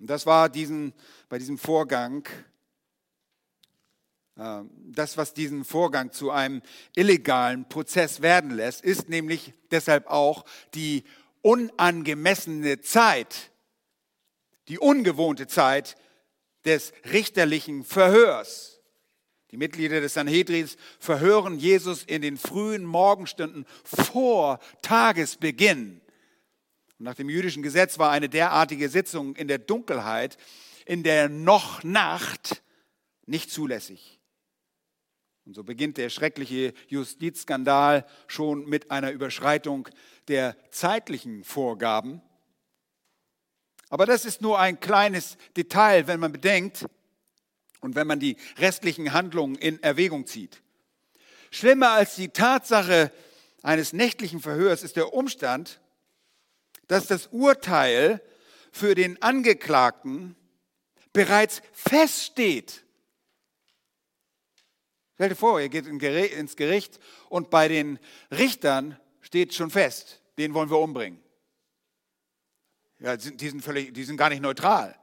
[0.00, 0.94] Und das war diesen,
[1.28, 2.26] bei diesem Vorgang,
[4.36, 6.60] äh, das, was diesen Vorgang zu einem
[6.96, 11.04] illegalen Prozess werden lässt, ist nämlich deshalb auch die
[11.46, 13.52] unangemessene Zeit,
[14.66, 15.94] die ungewohnte Zeit
[16.64, 18.80] des richterlichen Verhörs.
[19.52, 26.00] Die Mitglieder des Sanhedrins verhören Jesus in den frühen Morgenstunden vor Tagesbeginn.
[26.98, 30.38] Und nach dem jüdischen Gesetz war eine derartige Sitzung in der Dunkelheit,
[30.84, 32.60] in der noch Nacht,
[33.24, 34.15] nicht zulässig.
[35.46, 39.88] Und so beginnt der schreckliche Justizskandal schon mit einer Überschreitung
[40.26, 42.20] der zeitlichen Vorgaben.
[43.88, 46.86] Aber das ist nur ein kleines Detail, wenn man bedenkt
[47.80, 50.62] und wenn man die restlichen Handlungen in Erwägung zieht.
[51.52, 53.12] Schlimmer als die Tatsache
[53.62, 55.80] eines nächtlichen Verhörs ist der Umstand,
[56.88, 58.20] dass das Urteil
[58.72, 60.34] für den Angeklagten
[61.12, 62.85] bereits feststeht.
[65.16, 67.00] Stell dir vor, ihr geht ins Gericht
[67.30, 67.98] und bei den
[68.30, 71.22] Richtern steht schon fest, den wollen wir umbringen.
[72.98, 74.94] Ja, die sind, völlig, die sind gar nicht neutral.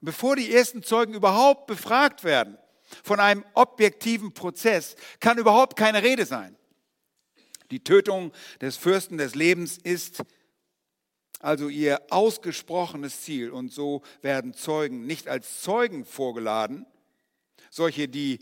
[0.00, 2.58] Bevor die ersten Zeugen überhaupt befragt werden,
[3.04, 6.56] von einem objektiven Prozess, kann überhaupt keine Rede sein.
[7.70, 10.24] Die Tötung des Fürsten des Lebens ist
[11.38, 13.50] also ihr ausgesprochenes Ziel.
[13.50, 16.84] Und so werden Zeugen nicht als Zeugen vorgeladen,
[17.70, 18.40] solche, die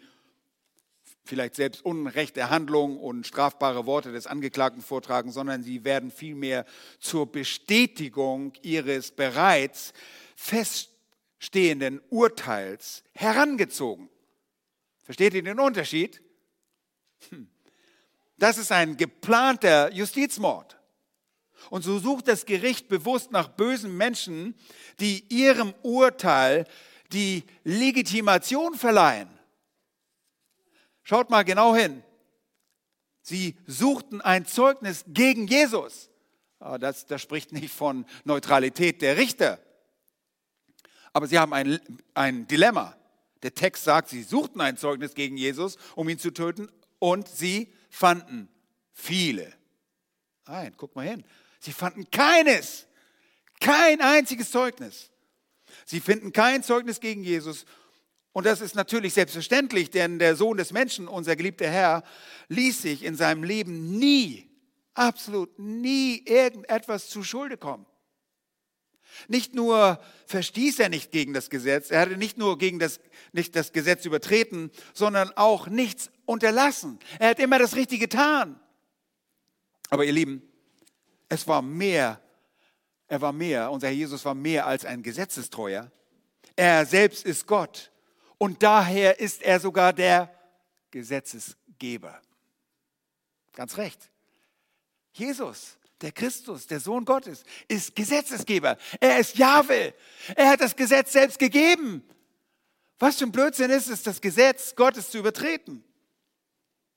[1.25, 6.65] vielleicht selbst unrechte Handlungen und strafbare Worte des Angeklagten vortragen, sondern sie werden vielmehr
[6.99, 9.93] zur Bestätigung ihres bereits
[10.37, 14.09] feststehenden Urteils herangezogen.
[15.03, 16.23] Versteht ihr den Unterschied?
[17.31, 17.49] Hm.
[18.39, 20.79] Das ist ein geplanter Justizmord.
[21.69, 24.55] Und so sucht das Gericht bewusst nach bösen Menschen,
[24.99, 26.65] die ihrem Urteil
[27.13, 29.29] die Legitimation verleihen.
[31.11, 32.05] Schaut mal genau hin.
[33.21, 36.09] Sie suchten ein Zeugnis gegen Jesus.
[36.61, 39.59] Ah, das, das spricht nicht von Neutralität der Richter.
[41.13, 41.81] Aber sie haben ein,
[42.15, 42.97] ein Dilemma.
[43.43, 46.71] Der Text sagt, sie suchten ein Zeugnis gegen Jesus, um ihn zu töten,
[47.01, 48.49] und sie fanden
[48.93, 49.53] viele.
[50.47, 51.25] Nein, guck mal hin.
[51.59, 52.87] Sie fanden keines,
[53.59, 55.11] kein einziges Zeugnis.
[55.87, 57.67] Sie finden kein Zeugnis gegen Jesus
[58.33, 62.05] und das ist natürlich selbstverständlich, denn der Sohn des Menschen, unser geliebter Herr,
[62.49, 64.49] ließ sich in seinem Leben nie,
[64.95, 67.87] absolut nie irgendetwas zu Schulde kommen.
[69.27, 73.01] Nicht nur verstieß er nicht gegen das Gesetz, er hatte nicht nur gegen das,
[73.33, 77.01] nicht das Gesetz übertreten, sondern auch nichts unterlassen.
[77.19, 78.61] Er hat immer das Richtige getan.
[79.89, 80.43] Aber ihr Lieben,
[81.29, 82.21] es war mehr,
[83.09, 85.91] er war mehr, unser Herr Jesus war mehr als ein Gesetzestreuer.
[86.55, 87.91] Er selbst ist Gott
[88.41, 90.35] und daher ist er sogar der
[90.91, 92.23] Gesetzesgeber.
[93.53, 94.11] Ganz recht.
[95.13, 98.79] Jesus, der Christus, der Sohn Gottes, ist Gesetzesgeber.
[98.99, 99.93] Er ist Jahwe.
[100.35, 102.03] Er hat das Gesetz selbst gegeben.
[102.99, 105.85] Was für ein Blödsinn ist es, das Gesetz Gottes zu übertreten?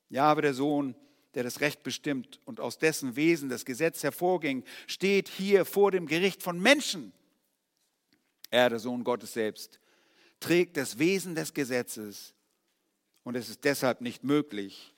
[0.07, 0.95] Jahwe, der Sohn,
[1.33, 6.07] der das Recht bestimmt und aus dessen Wesen das Gesetz hervorging, steht hier vor dem
[6.07, 7.11] Gericht von Menschen.
[8.49, 9.81] Er, der Sohn Gottes selbst,
[10.43, 12.33] trägt das Wesen des Gesetzes
[13.23, 14.93] und es ist deshalb nicht möglich,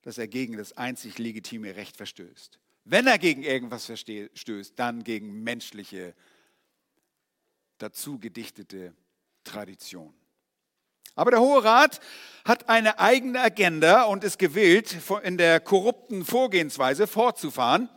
[0.00, 2.58] dass er gegen das einzig legitime Recht verstößt.
[2.84, 6.14] Wenn er gegen irgendwas verstößt, dann gegen menschliche,
[7.76, 8.94] dazu gedichtete
[9.44, 10.14] Tradition.
[11.14, 12.00] Aber der Hohe Rat
[12.46, 17.90] hat eine eigene Agenda und ist gewillt, in der korrupten Vorgehensweise fortzufahren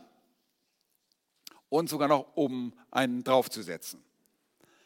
[1.70, 4.04] und sogar noch oben einen draufzusetzen.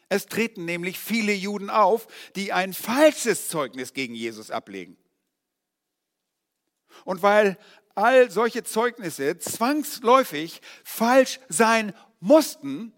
[0.09, 4.97] Es treten nämlich viele Juden auf, die ein falsches Zeugnis gegen Jesus ablegen.
[7.05, 7.57] Und weil
[7.95, 12.93] all solche Zeugnisse zwangsläufig falsch sein mussten,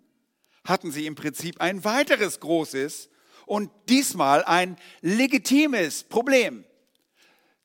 [0.63, 3.09] hatten sie im Prinzip ein weiteres großes
[3.45, 6.63] und diesmal ein legitimes Problem.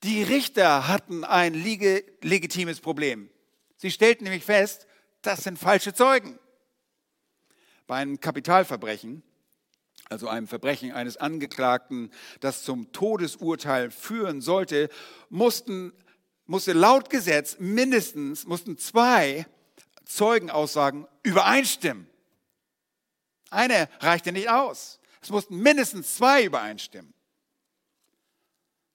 [0.02, 3.30] Die Richter hatten ein legitimes Problem.
[3.76, 4.86] Sie stellten nämlich fest,
[5.22, 6.38] das sind falsche Zeugen.
[7.86, 9.22] Bei einem Kapitalverbrechen,
[10.08, 14.88] also einem Verbrechen eines Angeklagten, das zum Todesurteil führen sollte,
[15.28, 15.92] mussten
[16.46, 19.46] musste laut Gesetz mindestens, mussten zwei
[20.04, 22.08] Zeugenaussagen übereinstimmen.
[23.50, 25.00] Eine reichte nicht aus.
[25.20, 27.12] Es mussten mindestens zwei übereinstimmen.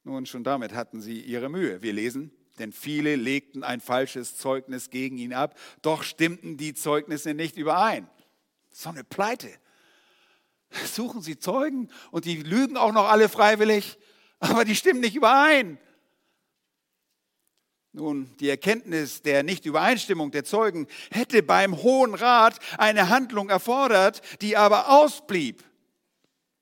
[0.04, 1.82] Nun, schon damit hatten sie ihre Mühe.
[1.82, 7.34] Wir lesen, denn viele legten ein falsches Zeugnis gegen ihn ab, doch stimmten die Zeugnisse
[7.34, 8.10] nicht überein.
[8.71, 9.50] So eine Pleite.
[10.94, 13.98] Suchen sie Zeugen und die lügen auch noch alle freiwillig,
[14.40, 15.78] aber die stimmen nicht überein.
[17.94, 24.56] Nun, die Erkenntnis der Nichtübereinstimmung der Zeugen hätte beim Hohen Rat eine Handlung erfordert, die
[24.56, 25.64] aber ausblieb.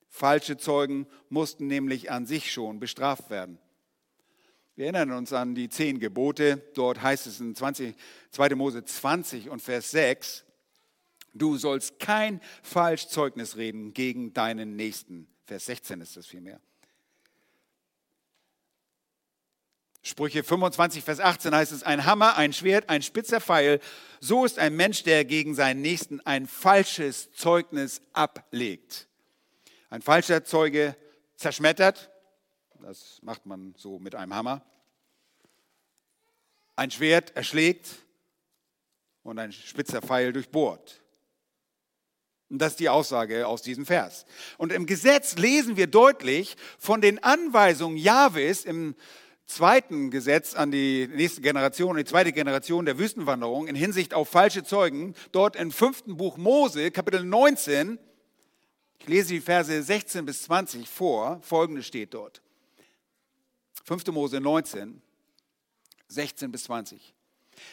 [0.08, 3.60] Falsche Zeugen mussten nämlich an sich schon bestraft werden.
[4.76, 6.64] Wir erinnern uns an die zehn Gebote.
[6.74, 7.96] Dort heißt es in 20,
[8.32, 8.56] 2.
[8.56, 10.46] Mose 20 und Vers 6,
[11.40, 15.28] du sollst kein Falschzeugnis reden gegen deinen Nächsten.
[15.46, 16.60] Vers 16 ist das vielmehr.
[20.02, 23.80] Sprüche 25, Vers 18 heißt es, ein Hammer, ein Schwert, ein spitzer Pfeil,
[24.22, 29.08] so ist ein Mensch, der gegen seinen Nächsten ein falsches Zeugnis ablegt.
[29.90, 30.96] Ein falscher Zeuge
[31.36, 32.10] zerschmettert,
[32.82, 34.66] das macht man so mit einem Hammer.
[36.76, 37.90] Ein Schwert erschlägt
[39.24, 40.99] und ein spitzer Pfeil durchbohrt.
[42.50, 44.26] Und das ist die Aussage aus diesem Vers.
[44.58, 48.96] Und im Gesetz lesen wir deutlich von den Anweisungen Jahwes im
[49.46, 54.64] zweiten Gesetz an die nächste Generation, die zweite Generation der Wüstenwanderung in Hinsicht auf falsche
[54.64, 58.00] Zeugen, dort im fünften Buch Mose, Kapitel 19,
[59.00, 62.42] ich lese die Verse 16 bis 20 vor, folgendes steht dort.
[63.86, 64.08] 5.
[64.08, 65.02] Mose 19,
[66.10, 67.14] 16 bis 20.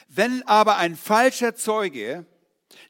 [0.08, 2.24] Wenn aber ein falscher Zeuge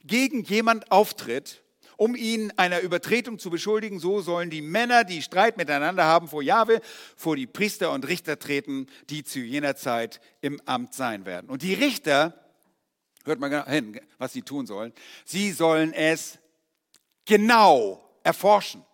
[0.04, 1.62] gegen jemand auftritt,
[1.96, 3.98] um ihn einer Übertretung zu beschuldigen.
[3.98, 6.80] So sollen die Männer, die Streit miteinander haben vor Jahwe,
[7.16, 11.50] vor die Priester und Richter treten, die zu jener Zeit im Amt sein werden.
[11.50, 12.34] Und die Richter,
[13.24, 14.92] hört mal genau hin, was sie tun sollen,
[15.24, 16.38] sie sollen es
[17.24, 18.84] genau erforschen.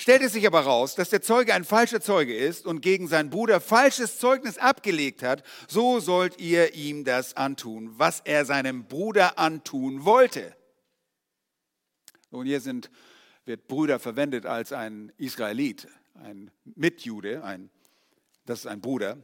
[0.00, 3.30] Stellt es sich aber raus, dass der Zeuge ein falscher Zeuge ist und gegen seinen
[3.30, 9.40] Bruder falsches Zeugnis abgelegt hat, so sollt ihr ihm das antun, was er seinem Bruder
[9.40, 10.54] antun wollte.
[12.30, 12.90] Nun, hier sind,
[13.44, 17.70] wird Brüder verwendet als ein Israelit, ein Mitjude, ein,
[18.44, 19.18] das ist ein Bruder.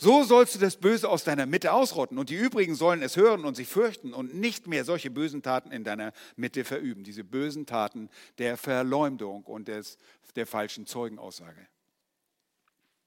[0.00, 3.44] So sollst du das Böse aus deiner Mitte ausrotten und die übrigen sollen es hören
[3.44, 7.02] und sich fürchten und nicht mehr solche bösen Taten in deiner Mitte verüben.
[7.02, 8.08] Diese bösen Taten
[8.38, 9.98] der Verleumdung und des,
[10.36, 11.66] der falschen Zeugenaussage.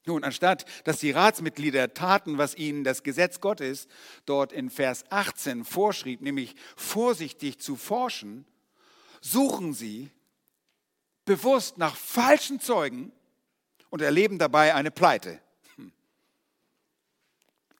[0.05, 3.87] Nun, anstatt dass die Ratsmitglieder taten, was ihnen das Gesetz Gottes
[4.25, 8.45] dort in Vers 18 vorschrieb, nämlich vorsichtig zu forschen,
[9.21, 10.11] suchen sie
[11.25, 13.11] bewusst nach falschen Zeugen
[13.89, 15.39] und erleben dabei eine Pleite.
[15.75, 15.93] Hm.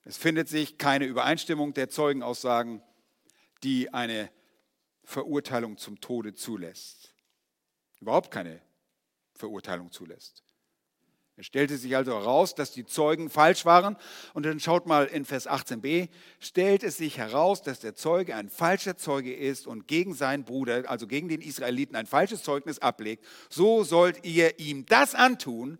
[0.05, 2.81] Es findet sich keine Übereinstimmung der Zeugenaussagen,
[3.63, 4.31] die eine
[5.03, 7.13] Verurteilung zum Tode zulässt.
[7.99, 8.61] Überhaupt keine
[9.33, 10.43] Verurteilung zulässt.
[11.41, 13.97] Es stellte sich also heraus, dass die Zeugen falsch waren.
[14.35, 16.07] Und dann schaut mal in Vers 18b,
[16.39, 20.87] stellt es sich heraus, dass der Zeuge ein falscher Zeuge ist und gegen seinen Bruder,
[20.87, 23.25] also gegen den Israeliten, ein falsches Zeugnis ablegt.
[23.49, 25.79] So sollt ihr ihm das antun,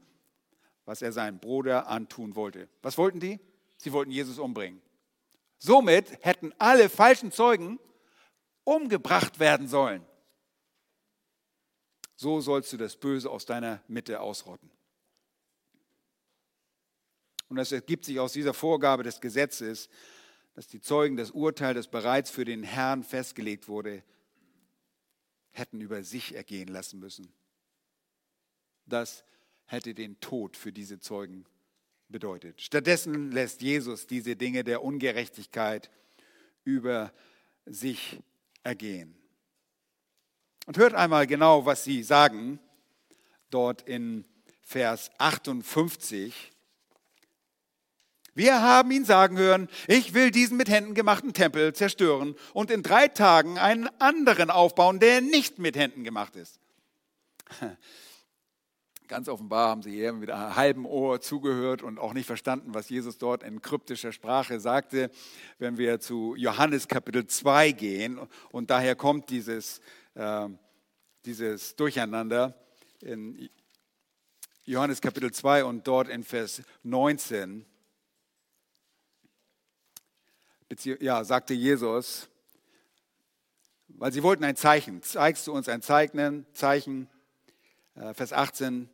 [0.85, 2.67] was er seinem Bruder antun wollte.
[2.81, 3.39] Was wollten die?
[3.77, 4.81] Sie wollten Jesus umbringen.
[5.59, 7.79] Somit hätten alle falschen Zeugen
[8.63, 10.03] umgebracht werden sollen.
[12.15, 14.71] So sollst du das Böse aus deiner Mitte ausrotten.
[17.51, 19.89] Und es ergibt sich aus dieser Vorgabe des Gesetzes,
[20.53, 24.03] dass die Zeugen das Urteil, das bereits für den Herrn festgelegt wurde,
[25.51, 27.27] hätten über sich ergehen lassen müssen.
[28.85, 29.25] Das
[29.65, 31.45] hätte den Tod für diese Zeugen
[32.07, 32.61] bedeutet.
[32.61, 35.91] Stattdessen lässt Jesus diese Dinge der Ungerechtigkeit
[36.63, 37.11] über
[37.65, 38.21] sich
[38.63, 39.13] ergehen.
[40.67, 42.61] Und hört einmal genau, was sie sagen,
[43.49, 44.23] dort in
[44.61, 46.50] Vers 58.
[48.33, 52.81] Wir haben ihn sagen hören, ich will diesen mit Händen gemachten Tempel zerstören und in
[52.81, 56.59] drei Tagen einen anderen aufbauen, der nicht mit Händen gemacht ist.
[59.09, 62.87] Ganz offenbar haben sie eher mit einem halben Ohr zugehört und auch nicht verstanden, was
[62.87, 65.11] Jesus dort in kryptischer Sprache sagte,
[65.59, 68.17] wenn wir zu Johannes Kapitel 2 gehen.
[68.51, 69.81] Und daher kommt dieses,
[70.13, 70.47] äh,
[71.25, 72.55] dieses Durcheinander
[73.01, 73.49] in
[74.63, 77.65] Johannes Kapitel 2 und dort in Vers 19.
[81.01, 82.29] Ja, sagte Jesus,
[83.89, 85.03] weil sie wollten ein Zeichen.
[85.03, 87.09] Zeigst du uns ein Zeichen?
[87.95, 88.89] Äh, Vers 18.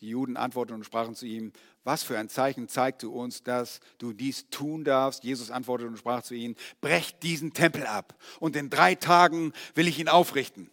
[0.00, 1.52] Die Juden antworteten und sprachen zu ihm,
[1.82, 5.24] was für ein Zeichen zeigt du uns, dass du dies tun darfst?
[5.24, 9.88] Jesus antwortete und sprach zu ihnen, brecht diesen Tempel ab und in drei Tagen will
[9.88, 10.70] ich ihn aufrichten.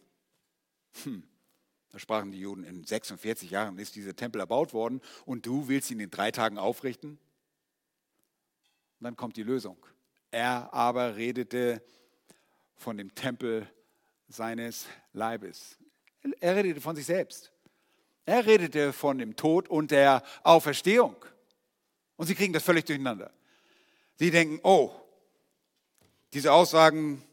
[1.03, 1.23] Hm.
[1.91, 5.91] Da sprachen die Juden, in 46 Jahren ist dieser Tempel erbaut worden und du willst
[5.91, 7.11] ihn in drei Tagen aufrichten?
[8.99, 9.77] Und dann kommt die Lösung.
[10.31, 11.83] Er aber redete
[12.75, 13.67] von dem Tempel
[14.27, 15.77] seines Leibes.
[16.39, 17.51] Er redete von sich selbst.
[18.25, 21.15] Er redete von dem Tod und der Auferstehung.
[22.15, 23.31] Und sie kriegen das völlig durcheinander.
[24.15, 24.91] Sie denken, oh,
[26.33, 27.23] diese Aussagen,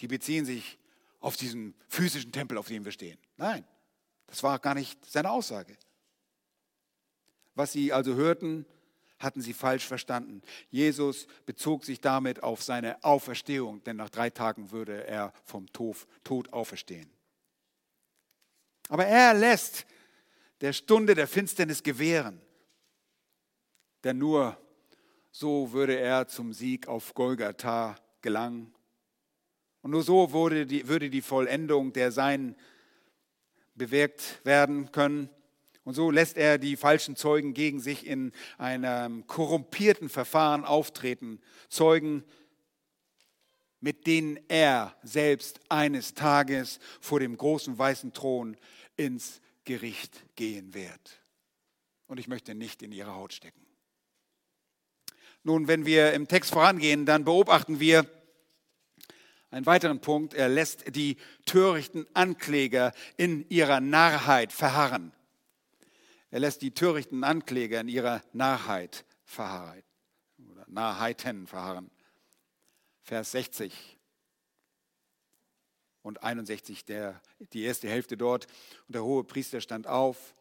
[0.00, 0.78] die beziehen sich
[1.20, 3.18] auf diesen physischen Tempel, auf dem wir stehen.
[3.36, 3.64] Nein,
[4.26, 5.76] das war gar nicht seine Aussage.
[7.54, 8.64] Was sie also hörten,
[9.22, 10.42] hatten sie falsch verstanden.
[10.70, 16.52] Jesus bezog sich damit auf seine Auferstehung, denn nach drei Tagen würde er vom Tod
[16.52, 17.10] auferstehen.
[18.88, 19.86] Aber er lässt
[20.60, 22.40] der Stunde der Finsternis gewähren.
[24.04, 24.56] Denn nur
[25.30, 28.74] so würde er zum Sieg auf Golgatha gelangen.
[29.80, 32.54] Und nur so würde die, würde die Vollendung der Sein
[33.74, 35.30] bewirkt werden können.
[35.84, 41.40] Und so lässt er die falschen Zeugen gegen sich in einem korrumpierten Verfahren auftreten.
[41.68, 42.24] Zeugen,
[43.80, 48.56] mit denen er selbst eines Tages vor dem großen weißen Thron
[48.96, 51.20] ins Gericht gehen wird.
[52.06, 53.66] Und ich möchte nicht in ihre Haut stecken.
[55.42, 58.06] Nun, wenn wir im Text vorangehen, dann beobachten wir
[59.50, 60.34] einen weiteren Punkt.
[60.34, 65.12] Er lässt die törichten Ankläger in ihrer Narrheit verharren.
[66.32, 69.82] Er lässt die törichten Ankläger in ihrer Narrheit verharren.
[70.50, 71.90] Oder Narrheiten verharren.
[73.02, 73.98] Vers 60
[76.00, 77.20] und 61, der,
[77.52, 78.46] die erste Hälfte dort.
[78.88, 80.34] Und der hohe Priester stand auf,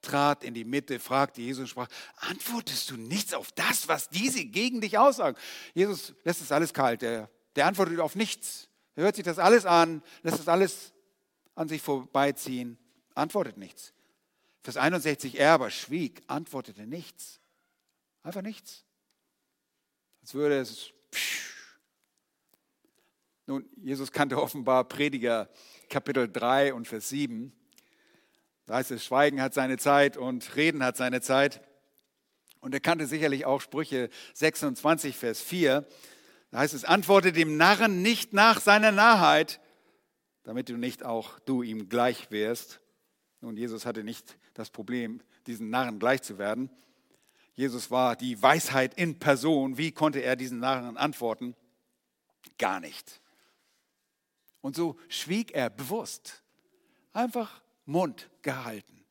[0.00, 4.46] trat in die Mitte, fragte Jesus und sprach, antwortest du nichts auf das, was diese
[4.46, 5.36] gegen dich aussagen?
[5.74, 8.70] Jesus lässt es alles kalt, der, der antwortet auf nichts.
[8.94, 10.94] Er hört sich das alles an, lässt das alles
[11.54, 12.78] an sich vorbeiziehen,
[13.14, 13.93] antwortet nichts.
[14.64, 17.38] Vers 61, er aber schwieg, antwortete nichts.
[18.22, 18.84] Einfach nichts.
[20.22, 21.44] Als würde es psch,
[23.46, 25.50] nun, Jesus kannte offenbar Prediger
[25.90, 27.52] Kapitel 3 und Vers 7.
[28.64, 31.60] Da heißt es, Schweigen hat seine Zeit und Reden hat seine Zeit.
[32.60, 35.86] Und er kannte sicherlich auch Sprüche 26, Vers 4.
[36.50, 39.60] Da heißt es, antworte dem Narren nicht nach seiner Narrheit,
[40.44, 42.80] damit du nicht auch du ihm gleich wärst.
[43.44, 46.70] Nun, Jesus hatte nicht das Problem, diesen Narren gleich zu werden.
[47.52, 49.76] Jesus war die Weisheit in Person.
[49.76, 51.54] Wie konnte er diesen Narren antworten?
[52.56, 53.20] Gar nicht.
[54.62, 56.42] Und so schwieg er bewusst,
[57.12, 59.04] einfach Mund gehalten.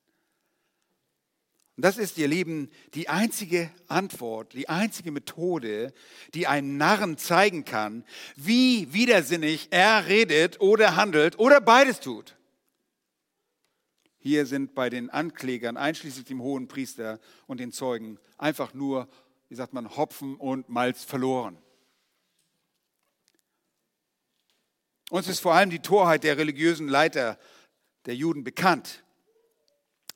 [1.76, 5.94] Und das ist, ihr Lieben, die einzige Antwort, die einzige Methode,
[6.34, 8.04] die einem Narren zeigen kann,
[8.34, 12.34] wie widersinnig er redet oder handelt oder beides tut.
[14.26, 19.06] Hier sind bei den Anklägern, einschließlich dem hohen Priester und den Zeugen, einfach nur,
[19.50, 21.58] wie sagt man, Hopfen und Malz verloren.
[25.10, 27.38] Uns ist vor allem die Torheit der religiösen Leiter
[28.06, 29.04] der Juden bekannt.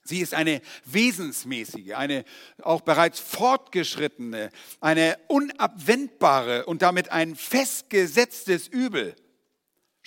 [0.05, 2.25] Sie ist eine wesensmäßige, eine
[2.63, 4.49] auch bereits fortgeschrittene,
[4.81, 9.15] eine unabwendbare und damit ein festgesetztes Übel.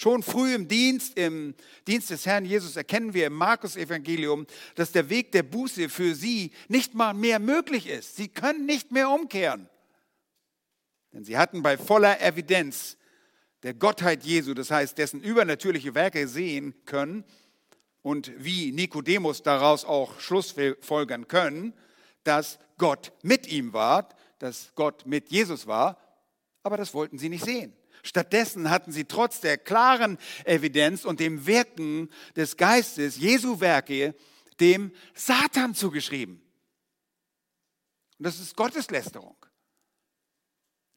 [0.01, 1.53] Schon früh im Dienst, im
[1.85, 6.53] Dienst des Herrn Jesus erkennen wir im Markus-Evangelium, dass der Weg der Buße für sie
[6.69, 8.15] nicht mal mehr möglich ist.
[8.15, 9.69] Sie können nicht mehr umkehren.
[11.13, 12.97] Denn sie hatten bei voller Evidenz
[13.61, 17.23] der Gottheit Jesu, das heißt dessen übernatürliche Werke sehen können,
[18.01, 21.75] und wie Nikodemus daraus auch Schlussfolgern können,
[22.23, 25.99] dass Gott mit ihm war, dass Gott mit Jesus war,
[26.63, 27.71] aber das wollten sie nicht sehen.
[28.03, 34.15] Stattdessen hatten sie trotz der klaren Evidenz und dem Wirken des Geistes Jesu Werke
[34.59, 36.41] dem Satan zugeschrieben.
[38.17, 39.35] Und das ist Gotteslästerung.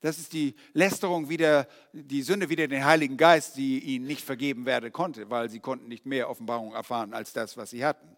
[0.01, 4.67] Das ist die Lästerung wieder, die Sünde wieder den Heiligen Geist, die ihnen nicht vergeben
[4.67, 8.15] werden konnte, weil sie konnten nicht mehr Offenbarung erfahren als das, was sie hatten.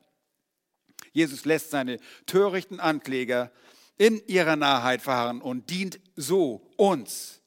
[1.13, 3.53] Jesus lässt seine törichten Ankläger
[3.99, 7.41] in ihrer Naheit verharren und dient so uns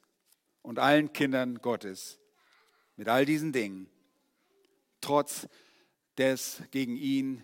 [0.69, 2.19] und allen Kindern Gottes
[2.95, 3.89] mit all diesen Dingen,
[5.01, 5.47] trotz
[6.19, 7.43] des gegen ihn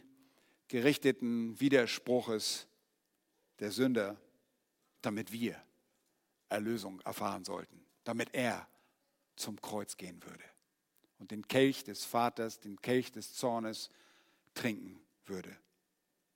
[0.67, 2.67] gerichteten Widerspruches
[3.57, 4.21] der Sünder,
[5.01, 5.59] damit wir
[6.49, 8.69] Erlösung erfahren sollten, damit er
[9.37, 10.43] zum Kreuz gehen würde
[11.17, 13.89] und den Kelch des Vaters, den Kelch des Zornes
[14.53, 15.57] trinken würde.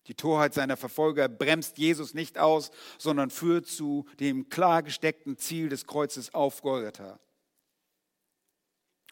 [0.09, 5.69] Die Torheit seiner Verfolger bremst Jesus nicht aus, sondern führt zu dem klar gesteckten Ziel
[5.69, 7.19] des Kreuzes auf Golgatha.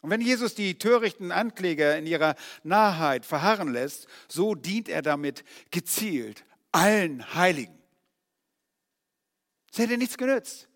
[0.02, 2.34] Und wenn Jesus die törichten Ankläger in ihrer
[2.64, 7.78] Nahheit verharren lässt, so dient er damit gezielt allen Heiligen.
[9.72, 10.68] Es hätte nichts genützt.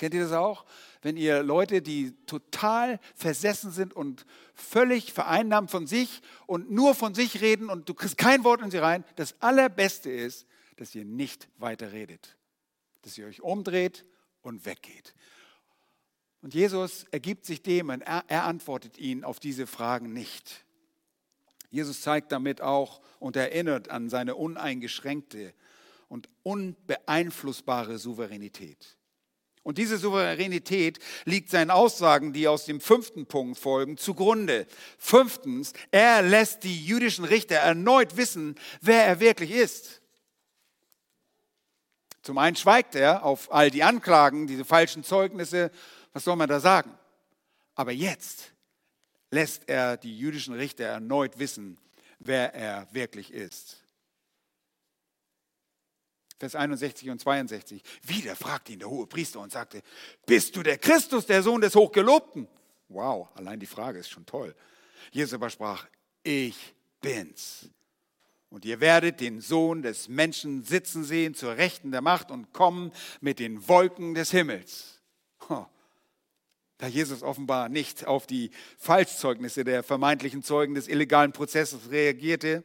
[0.00, 0.64] Kennt ihr das auch?
[1.02, 4.24] Wenn ihr Leute, die total versessen sind und
[4.54, 8.70] völlig vereinnahmt von sich und nur von sich reden und du kriegst kein Wort in
[8.70, 10.46] sie rein, das Allerbeste ist,
[10.76, 12.38] dass ihr nicht weiter redet.
[13.02, 14.06] Dass ihr euch umdreht
[14.40, 15.12] und weggeht.
[16.40, 20.64] Und Jesus ergibt sich dem und er, er antwortet ihnen auf diese Fragen nicht.
[21.68, 25.52] Jesus zeigt damit auch und erinnert an seine uneingeschränkte
[26.08, 28.96] und unbeeinflussbare Souveränität.
[29.62, 34.66] Und diese Souveränität liegt seinen Aussagen, die aus dem fünften Punkt folgen, zugrunde.
[34.98, 40.00] Fünftens, er lässt die jüdischen Richter erneut wissen, wer er wirklich ist.
[42.22, 45.70] Zum einen schweigt er auf all die Anklagen, diese falschen Zeugnisse,
[46.12, 46.92] was soll man da sagen?
[47.74, 48.52] Aber jetzt
[49.30, 51.78] lässt er die jüdischen Richter erneut wissen,
[52.18, 53.79] wer er wirklich ist.
[56.40, 57.82] Vers 61 und 62.
[58.02, 59.82] Wieder fragte ihn der hohe Priester und sagte,
[60.24, 62.48] bist du der Christus, der Sohn des Hochgelobten?
[62.88, 64.54] Wow, allein die Frage ist schon toll.
[65.12, 65.86] Jesus aber sprach,
[66.22, 67.68] ich bin's.
[68.48, 72.90] Und ihr werdet den Sohn des Menschen sitzen sehen zur Rechten der Macht und kommen
[73.20, 75.02] mit den Wolken des Himmels.
[76.78, 82.64] Da Jesus offenbar nicht auf die Falschzeugnisse der vermeintlichen Zeugen des illegalen Prozesses reagierte,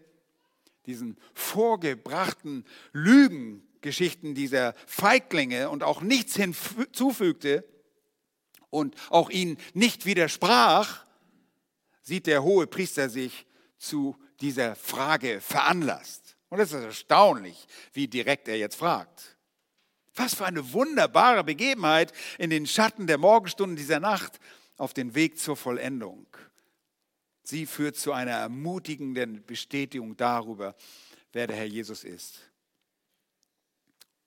[0.86, 2.63] diesen vorgebrachten
[3.86, 7.64] Lügengeschichten dieser Feiglinge und auch nichts hinzufügte
[8.72, 11.06] und auch ihnen nicht widersprach,
[12.02, 13.46] sieht der hohe Priester sich
[13.78, 16.36] zu dieser Frage veranlasst.
[16.50, 19.38] Und es ist erstaunlich, wie direkt er jetzt fragt.
[20.16, 24.40] Was für eine wunderbare Begebenheit in den Schatten der Morgenstunden dieser Nacht
[24.78, 26.26] auf den Weg zur Vollendung.
[27.44, 30.76] Sie führt zu einer ermutigenden Bestätigung darüber,
[31.34, 32.45] wer der Herr Jesus ist.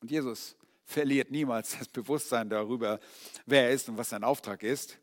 [0.01, 3.01] Und Jesus verliert niemals das Bewusstsein darüber,
[3.47, 4.99] wer er ist und was sein Auftrag ist.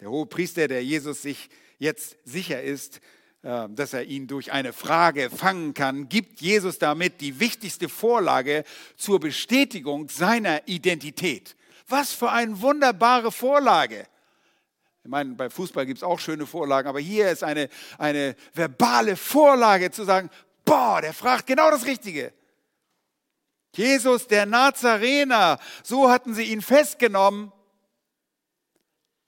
[0.00, 1.48] Der hohe Priester, der Jesus sich
[1.78, 3.00] jetzt sicher ist,
[3.42, 8.64] äh, dass er ihn durch eine Frage fangen kann, gibt Jesus damit die wichtigste Vorlage
[8.96, 11.54] zur Bestätigung seiner Identität.
[11.86, 14.06] Was für eine wunderbare Vorlage.
[15.02, 19.16] Ich meine, bei Fußball gibt es auch schöne Vorlagen, aber hier ist eine, eine verbale
[19.16, 20.30] Vorlage zu sagen,
[20.64, 22.32] boah, der fragt genau das Richtige.
[23.76, 27.52] Jesus, der Nazarener, so hatten sie ihn festgenommen.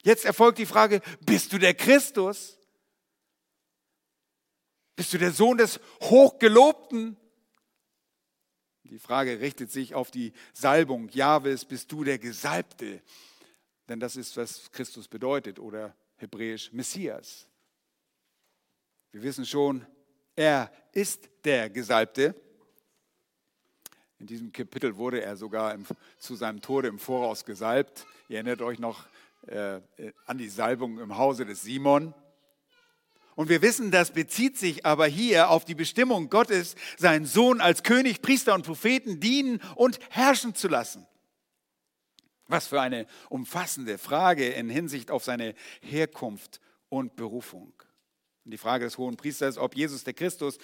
[0.03, 2.59] Jetzt erfolgt die Frage, bist du der Christus?
[4.95, 7.17] Bist du der Sohn des Hochgelobten?
[8.85, 11.09] Die Frage richtet sich auf die Salbung.
[11.09, 13.03] Jahwes, bist du der Gesalbte?
[13.89, 17.49] Denn das ist, was Christus bedeutet oder hebräisch Messias.
[19.13, 19.85] Wir wissen schon,
[20.35, 22.35] er ist der Gesalbte.
[24.19, 25.85] In diesem Kapitel wurde er sogar im,
[26.19, 28.07] zu seinem Tode im Voraus gesalbt.
[28.29, 29.07] Ihr erinnert euch noch
[29.47, 29.81] äh,
[30.25, 32.15] an die Salbung im Hause des Simon.
[33.35, 37.83] Und wir wissen, das bezieht sich aber hier auf die Bestimmung Gottes, seinen Sohn als
[37.83, 41.07] König, Priester und Propheten dienen und herrschen zu lassen.
[42.49, 47.75] Was für eine umfassende Frage in Hinsicht auf seine Herkunft und Berufung.
[48.47, 50.57] Und die Frage des hohen Priesters, ob Jesus der Christus,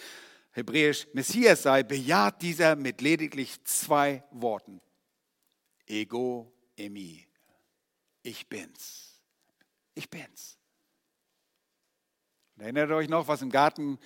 [0.53, 4.81] hebräisch Messias sei, bejaht dieser mit lediglich zwei Worten.
[5.87, 7.27] Ego emi.
[8.23, 9.21] Ich bin's.
[9.95, 10.59] Ich bin's.
[12.59, 13.99] Erinnert euch noch, was im Garten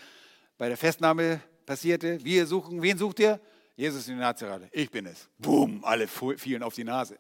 [0.56, 2.24] bei der Festnahme passierte?
[2.24, 3.38] Wir suchen, wen sucht ihr?
[3.76, 4.70] Jesus in Nazareth.
[4.72, 5.28] Ich bin es.
[5.36, 7.18] Boom, alle fielen auf die Nase.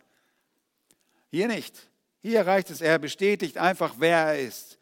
[1.30, 1.90] Hier nicht.
[2.22, 4.75] Hier reicht es, er bestätigt einfach, wer er ist.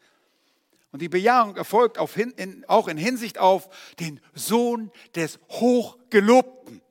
[0.95, 1.97] Und die Bejahung erfolgt
[2.37, 3.67] in, auch in Hinsicht auf
[3.99, 6.81] den Sohn des Hochgelobten.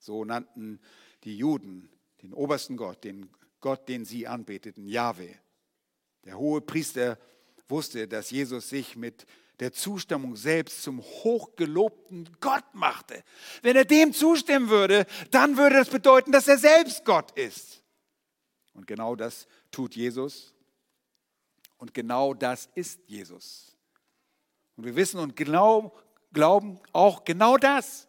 [0.00, 0.80] So nannten
[1.22, 1.88] die Juden
[2.22, 3.30] den obersten Gott, den
[3.60, 5.38] Gott, den sie anbeteten, Jahwe.
[6.24, 7.16] Der hohe Priester
[7.68, 9.24] wusste, dass Jesus sich mit
[9.60, 13.22] der Zustimmung selbst zum hochgelobten Gott machte.
[13.62, 17.84] Wenn er dem zustimmen würde, dann würde das bedeuten, dass er selbst Gott ist.
[18.74, 20.55] Und genau das tut Jesus.
[21.78, 23.76] Und genau das ist Jesus.
[24.76, 25.94] Und wir wissen und genau,
[26.32, 28.08] glauben auch genau das.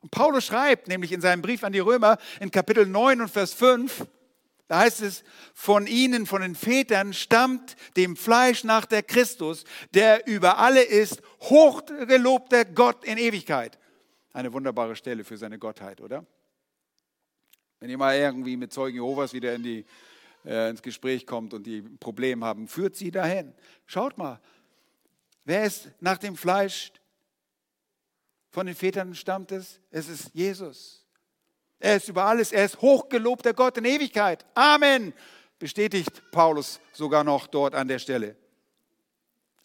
[0.00, 3.52] Und Paulus schreibt nämlich in seinem Brief an die Römer in Kapitel 9 und Vers
[3.52, 4.06] 5,
[4.68, 5.24] da heißt es,
[5.54, 9.64] von ihnen, von den Vätern stammt dem Fleisch nach der Christus,
[9.94, 13.78] der über alle ist, hochgelobter Gott in Ewigkeit.
[14.34, 16.26] Eine wunderbare Stelle für seine Gottheit, oder?
[17.80, 19.86] Wenn ihr mal irgendwie mit Zeugen Jehovas wieder in die,
[20.48, 23.52] äh, ins Gespräch kommt und die Probleme haben, führt sie dahin.
[23.86, 24.40] Schaut mal,
[25.44, 26.90] wer ist nach dem Fleisch
[28.50, 29.78] von den Vätern stammt es?
[29.90, 31.06] Es ist Jesus.
[31.78, 34.44] Er ist über alles, er ist hochgelobter Gott in Ewigkeit.
[34.54, 35.12] Amen,
[35.58, 38.34] bestätigt Paulus sogar noch dort an der Stelle.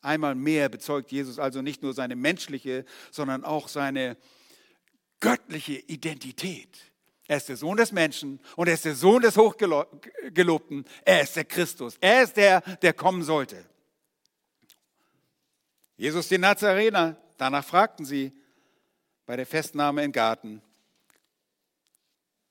[0.01, 4.17] Einmal mehr bezeugt Jesus also nicht nur seine menschliche, sondern auch seine
[5.21, 6.92] göttliche Identität.
[7.33, 10.85] Er ist der Sohn des Menschen und er ist der Sohn des Hochgelobten.
[11.03, 11.97] Er ist der Christus.
[11.99, 13.67] Er ist der, der kommen sollte.
[15.97, 18.33] Jesus den Nazarener, danach fragten sie
[19.25, 20.61] bei der Festnahme im Garten.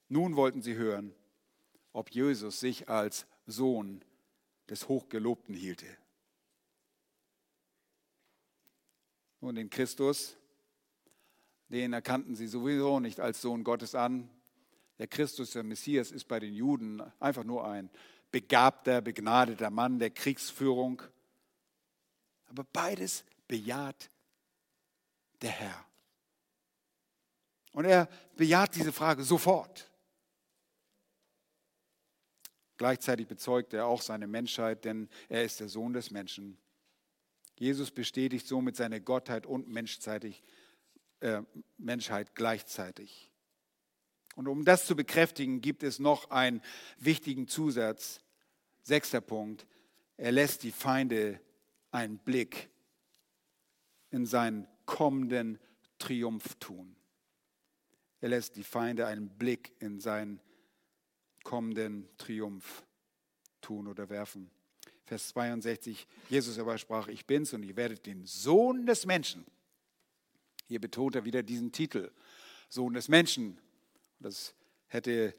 [0.08, 1.14] Nun wollten sie hören,
[1.92, 4.04] ob Jesus sich als Sohn
[4.68, 5.86] des Hochgelobten hielte.
[9.38, 10.36] Und den Christus,
[11.68, 14.28] den erkannten sie sowieso nicht als Sohn Gottes an.
[15.02, 17.90] Der Christus, der Messias, ist bei den Juden einfach nur ein
[18.30, 21.02] begabter, begnadeter Mann der Kriegsführung.
[22.44, 24.10] Aber beides bejaht
[25.40, 25.84] der Herr.
[27.72, 29.90] Und er bejaht diese Frage sofort.
[32.76, 36.56] Gleichzeitig bezeugt er auch seine Menschheit, denn er ist der Sohn des Menschen.
[37.58, 39.66] Jesus bestätigt somit seine Gottheit und
[41.18, 41.42] äh,
[41.76, 43.31] Menschheit gleichzeitig.
[44.34, 46.62] Und um das zu bekräftigen, gibt es noch einen
[46.98, 48.20] wichtigen Zusatz.
[48.82, 49.66] Sechster Punkt.
[50.16, 51.40] Er lässt die Feinde
[51.90, 52.70] einen Blick
[54.10, 55.58] in seinen kommenden
[55.98, 56.96] Triumph tun.
[58.20, 60.40] Er lässt die Feinde einen Blick in seinen
[61.42, 62.84] kommenden Triumph
[63.60, 64.50] tun oder werfen.
[65.04, 69.44] Vers 62, Jesus aber sprach, ich bin's und ihr werdet den Sohn des Menschen.
[70.68, 72.12] Hier betont er wieder diesen Titel,
[72.68, 73.58] Sohn des Menschen.
[74.22, 74.54] Das
[74.86, 75.34] hätte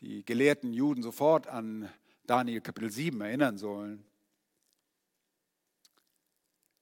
[0.00, 1.90] die gelehrten Juden sofort an
[2.24, 4.04] Daniel Kapitel 7 erinnern sollen.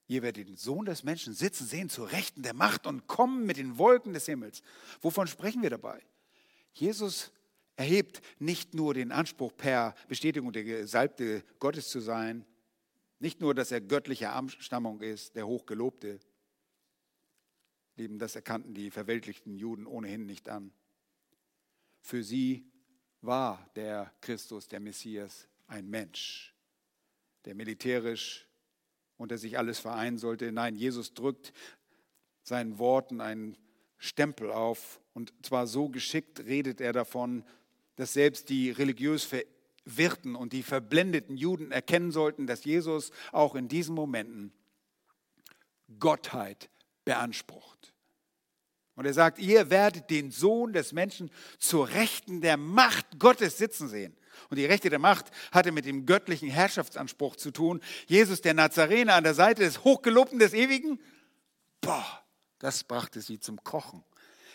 [0.07, 3.57] Ihr werdet den Sohn des Menschen sitzen sehen zur Rechten der Macht und kommen mit
[3.57, 4.63] den Wolken des Himmels.
[5.01, 6.03] Wovon sprechen wir dabei?
[6.73, 7.31] Jesus
[7.77, 12.45] erhebt nicht nur den Anspruch, per Bestätigung der Gesalbte Gottes zu sein,
[13.19, 16.21] nicht nur, dass er göttlicher Abstammung ist, der Hochgelobte.
[17.97, 20.73] Lieben, das erkannten die verweltlichten Juden ohnehin nicht an.
[22.01, 22.71] Für sie
[23.21, 26.55] war der Christus, der Messias, ein Mensch,
[27.45, 28.47] der militärisch
[29.17, 30.51] unter sich alles vereinen sollte.
[30.53, 31.53] Nein, Jesus drückt
[32.43, 33.57] seinen Worten einen
[33.99, 37.45] Stempel auf und zwar so geschickt redet er davon,
[37.97, 43.67] dass selbst die religiös Verwirrten und die verblendeten Juden erkennen sollten, dass Jesus auch in
[43.67, 44.53] diesen Momenten
[45.99, 46.71] Gottheit
[47.05, 47.93] beansprucht.
[48.99, 51.31] Und er sagt, ihr werdet den Sohn des Menschen
[51.61, 54.17] zur Rechten der Macht Gottes sitzen sehen.
[54.51, 57.81] Und die Rechte der Macht hatte mit dem göttlichen Herrschaftsanspruch zu tun.
[58.09, 61.01] Jesus, der Nazarener an der Seite des Hochgelobten des Ewigen,
[61.81, 62.25] boah,
[62.59, 64.03] das brachte sie zum Kochen.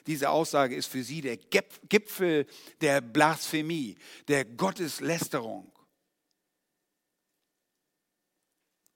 [0.07, 2.45] Diese Aussage ist für sie der Gipfel
[2.81, 3.95] der Blasphemie,
[4.27, 5.71] der Gotteslästerung.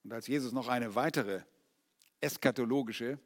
[0.03, 1.39] Und als Jesus noch eine weitere
[2.19, 3.17] eskatologische,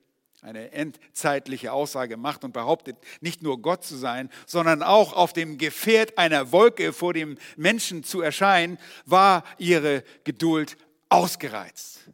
[0.41, 5.57] eine endzeitliche Aussage macht und behauptet, nicht nur Gott zu sein, sondern auch auf dem
[5.57, 10.77] Gefährt einer Wolke vor dem Menschen zu erscheinen, war ihre Geduld
[11.09, 12.09] ausgereizt.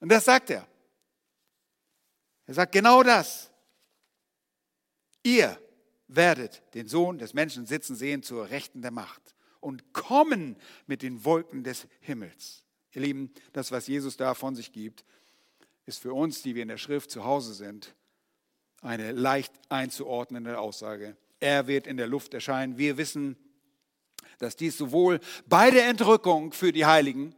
[0.00, 0.66] Und das sagt er.
[2.46, 3.50] Er sagt genau das.
[5.22, 5.58] Ihr
[6.08, 10.56] werdet den Sohn des Menschen sitzen sehen zur Rechten der Macht und kommen
[10.86, 12.64] mit den Wolken des Himmels.
[12.92, 15.04] Ihr Lieben, das, was Jesus da von sich gibt,
[15.86, 17.94] ist für uns, die wir in der Schrift zu Hause sind,
[18.80, 21.16] eine leicht einzuordnende Aussage.
[21.40, 22.78] Er wird in der Luft erscheinen.
[22.78, 23.36] Wir wissen,
[24.38, 27.34] dass dies sowohl bei der Entrückung für die Heiligen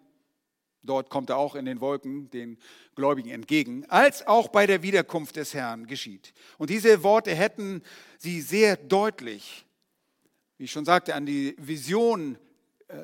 [0.87, 2.59] Dort kommt er auch in den Wolken den
[2.95, 6.33] Gläubigen entgegen, als auch bei der Wiederkunft des Herrn geschieht.
[6.59, 7.83] Und diese Worte hätten
[8.19, 9.67] sie sehr deutlich,
[10.57, 12.39] wie ich schon sagte, an die Vision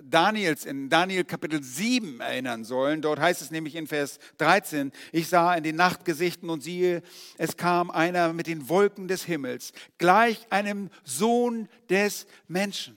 [0.05, 3.03] Daniels in Daniel Kapitel 7 erinnern sollen.
[3.03, 7.03] Dort heißt es nämlich in Vers 13, ich sah in den Nachtgesichten und siehe,
[7.37, 12.97] es kam einer mit den Wolken des Himmels, gleich einem Sohn des Menschen.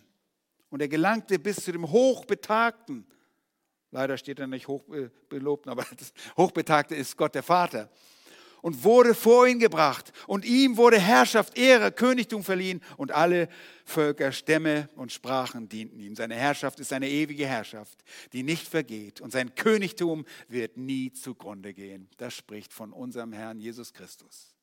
[0.70, 3.08] Und er gelangte bis zu dem Hochbetagten
[3.96, 7.90] Leider steht er nicht hochbelobt, aber das Hochbetagte ist Gott der Vater.
[8.66, 10.11] Und wurde vor ihn gebracht.
[10.26, 12.82] Und ihm wurde Herrschaft, Ehre, Königtum verliehen.
[12.97, 13.47] Und alle
[13.84, 16.16] Völker, Stämme und Sprachen dienten ihm.
[16.16, 18.03] Seine Herrschaft ist eine ewige Herrschaft,
[18.34, 19.22] die nicht vergeht.
[19.22, 22.09] Und sein Königtum wird nie zugrunde gehen.
[22.18, 24.55] Das spricht von unserem Herrn Jesus Christus.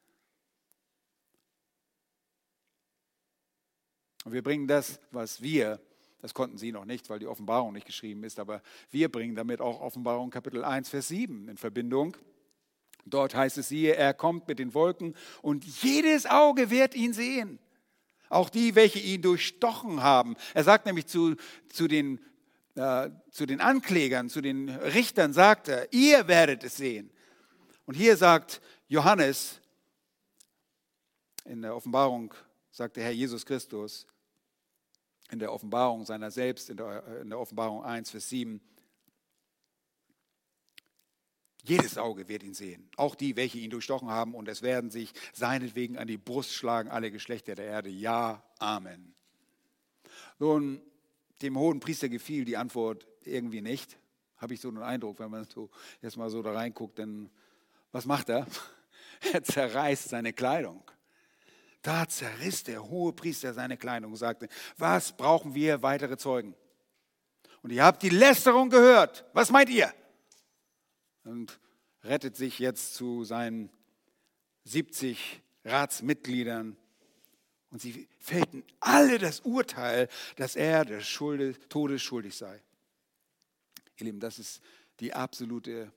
[4.25, 5.79] Und wir bringen das, was wir
[6.21, 9.61] das konnten sie noch nicht, weil die Offenbarung nicht geschrieben ist, aber wir bringen damit
[9.61, 12.17] auch Offenbarung Kapitel 1, Vers 7 in Verbindung.
[13.05, 17.59] Dort heißt es, siehe, er kommt mit den Wolken und jedes Auge wird ihn sehen.
[18.29, 20.37] Auch die, welche ihn durchstochen haben.
[20.55, 21.37] Er sagt nämlich zu,
[21.71, 22.21] zu, den,
[22.77, 27.11] äh, zu den Anklägern, zu den Richtern, sagt er, ihr werdet es sehen.
[27.85, 29.61] Und hier sagt Johannes,
[31.45, 32.33] in der Offenbarung
[32.71, 34.07] sagt der Herr Jesus Christus,
[35.31, 38.61] in der Offenbarung seiner selbst, in der, in der Offenbarung 1, Vers 7.
[41.65, 45.13] Jedes Auge wird ihn sehen, auch die, welche ihn durchstochen haben, und es werden sich
[45.33, 47.89] seinetwegen an die Brust schlagen, alle Geschlechter der Erde.
[47.89, 49.15] Ja, Amen.
[50.41, 50.83] Nun,
[51.41, 53.97] dem hohen Priester gefiel die Antwort irgendwie nicht,
[54.39, 57.31] habe ich so einen Eindruck, wenn man so jetzt mal so da reinguckt, denn
[57.93, 58.47] was macht er?
[59.33, 60.83] Er zerreißt seine Kleidung.
[61.81, 64.49] Da zerriss der hohe Priester seine Kleidung und sagte,
[64.79, 66.57] was brauchen wir weitere Zeugen?
[67.63, 69.25] Und ihr habt die Lästerung gehört.
[69.33, 69.95] Was meint ihr?
[71.25, 71.59] Und
[72.05, 73.71] rettet sich jetzt zu seinen
[74.65, 76.77] 70 Ratsmitgliedern.
[77.71, 81.09] Und sie fällten alle das Urteil, dass er des
[81.69, 82.61] Todes schuldig sei.
[83.97, 84.61] Ihr Lieben, das ist
[85.01, 85.93] die absolute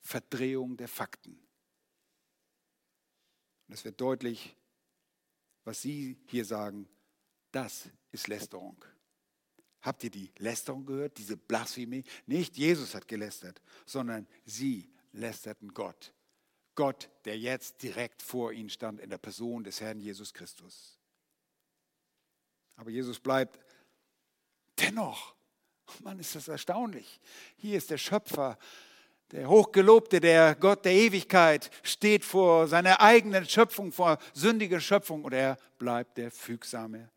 [0.00, 1.38] Verdrehung der Fakten.
[3.66, 4.56] Und es wird deutlich,
[5.64, 6.88] was Sie hier sagen,
[7.50, 8.84] das ist Lästerung.
[9.86, 12.02] Habt ihr die Lästerung gehört, diese Blasphemie?
[12.26, 16.12] Nicht Jesus hat gelästert, sondern sie lästerten Gott.
[16.74, 20.98] Gott, der jetzt direkt vor ihnen stand in der Person des Herrn Jesus Christus.
[22.74, 23.60] Aber Jesus bleibt
[24.80, 25.36] dennoch.
[26.00, 27.20] Mann, ist das erstaunlich.
[27.56, 28.58] Hier ist der Schöpfer
[29.30, 35.32] der Hochgelobte, der Gott der Ewigkeit, steht vor seiner eigenen Schöpfung, vor sündiger Schöpfung und
[35.32, 37.08] er bleibt der Fügsame.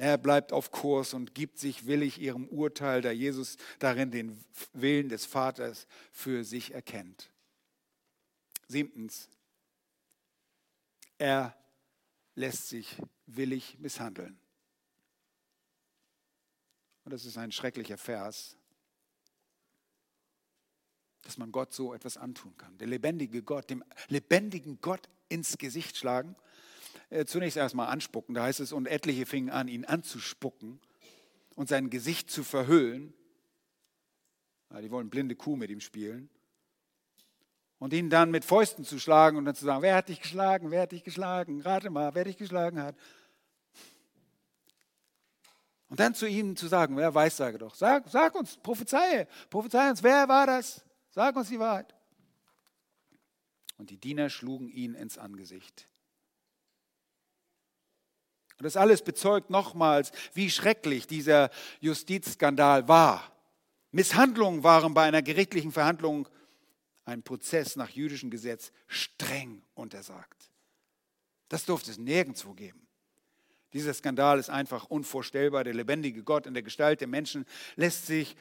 [0.00, 4.42] Er bleibt auf Kurs und gibt sich willig ihrem Urteil, da Jesus darin den
[4.72, 7.30] Willen des Vaters für sich erkennt.
[8.66, 9.28] Siebtens,
[11.18, 11.54] er
[12.34, 12.96] lässt sich
[13.26, 14.40] willig misshandeln.
[17.04, 18.56] Und das ist ein schrecklicher Vers
[21.22, 22.78] dass man Gott so etwas antun kann.
[22.78, 26.34] Der lebendige Gott, dem lebendigen Gott ins Gesicht schlagen.
[27.10, 30.80] Äh, zunächst erstmal anspucken, da heißt es, und etliche fingen an, ihn anzuspucken
[31.56, 33.12] und sein Gesicht zu verhüllen.
[34.80, 36.30] Die wollen blinde Kuh mit ihm spielen.
[37.80, 40.70] Und ihn dann mit Fäusten zu schlagen und dann zu sagen, wer hat dich geschlagen,
[40.70, 42.94] wer hat dich geschlagen, rate mal, wer dich geschlagen hat.
[45.88, 49.90] Und dann zu ihnen zu sagen, wer weiß, sage doch, sag, sag uns, prophezeie, prophezei
[49.90, 50.84] uns, wer war das?
[51.10, 51.92] Sag uns die Wahrheit.
[53.76, 55.89] Und die Diener schlugen ihn ins Angesicht.
[58.60, 61.48] Und das alles bezeugt nochmals, wie schrecklich dieser
[61.80, 63.32] Justizskandal war.
[63.90, 66.28] Misshandlungen waren bei einer gerichtlichen Verhandlung,
[67.06, 70.50] ein Prozess nach jüdischem Gesetz, streng untersagt.
[71.48, 72.86] Das durfte es nirgendwo geben.
[73.72, 75.64] Dieser Skandal ist einfach unvorstellbar.
[75.64, 77.46] Der lebendige Gott in der Gestalt der Menschen
[77.76, 78.36] lässt sich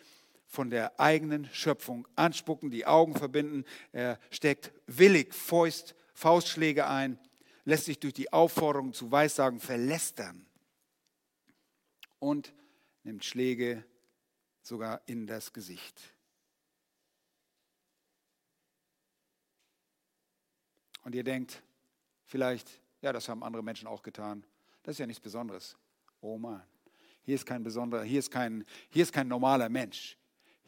[0.48, 3.64] von der eigenen Schöpfung anspucken, die Augen verbinden.
[3.94, 7.18] Er steckt willig Faust, Faustschläge ein,
[7.70, 10.46] lässt sich durch die Aufforderung zu Weissagen verlästern
[12.18, 12.52] und
[13.04, 13.86] nimmt Schläge
[14.64, 16.16] sogar in das Gesicht.
[21.04, 21.62] Und ihr denkt
[22.26, 24.44] vielleicht, ja, das haben andere Menschen auch getan.
[24.84, 25.78] Das ist ja nichts Besonderes.
[26.22, 26.64] Oh Mann,
[27.22, 30.18] hier ist kein besonderer, hier ist kein, hier ist kein normaler Mensch.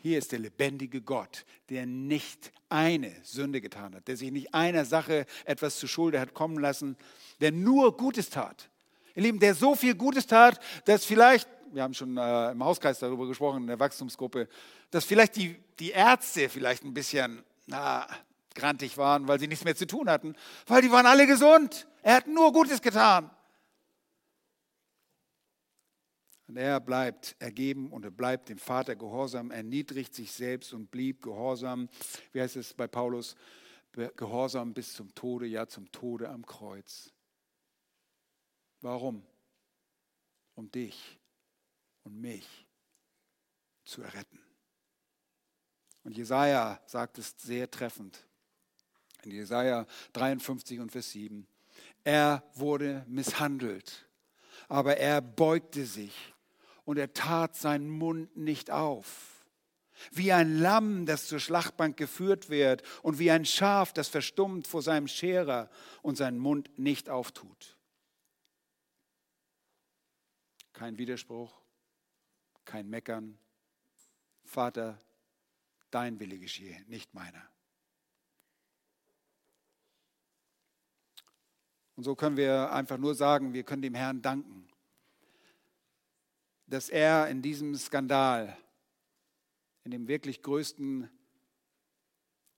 [0.02, 4.84] Hier ist der lebendige Gott, der nicht eine Sünde getan hat, der sich nicht einer
[4.84, 6.98] Sache etwas zu Schulde hat kommen lassen,
[7.40, 8.70] der nur Gutes tat.
[9.16, 12.98] Ihr Lieben, der so viel Gutes tat, dass vielleicht, wir haben schon äh, im Hauskreis
[12.98, 14.48] darüber gesprochen, in der Wachstumsgruppe,
[14.90, 18.08] dass vielleicht die, die Ärzte vielleicht ein bisschen na,
[18.56, 20.36] grantig waren, weil sie nichts mehr zu tun hatten,
[20.66, 21.88] weil die waren alle gesund.
[22.02, 23.30] Er hat nur Gutes getan.
[26.52, 31.24] Und er bleibt ergeben und er bleibt dem Vater gehorsam, erniedrigt sich selbst und blieb
[31.24, 31.88] gehorsam.
[32.34, 33.38] Wie heißt es bei Paulus?
[33.94, 37.14] Gehorsam bis zum Tode, ja zum Tode am Kreuz.
[38.82, 39.26] Warum?
[40.56, 41.22] Um dich
[42.04, 42.68] und mich
[43.86, 44.42] zu erretten.
[46.04, 48.28] Und Jesaja sagt es sehr treffend.
[49.24, 51.48] In Jesaja 53 und Vers 7.
[52.04, 54.06] Er wurde misshandelt,
[54.68, 56.34] aber er beugte sich
[56.86, 59.46] und er tat seinen Mund nicht auf.
[60.12, 64.82] Wie ein Lamm, das zur Schlachtbank geführt wird und wie ein Schaf, das verstummt vor
[64.82, 65.70] seinem Scherer
[66.02, 67.78] und seinen Mund nicht auftut.
[70.74, 71.54] Kein Widerspruch,
[72.66, 73.38] kein Meckern.
[74.44, 74.98] Vater,
[75.92, 77.48] dein Wille geschehe, nicht meiner.
[81.96, 84.61] Und so können wir einfach nur sagen, wir können dem Herrn danken
[86.72, 88.58] dass er in diesem Skandal,
[89.84, 91.10] in dem wirklich größten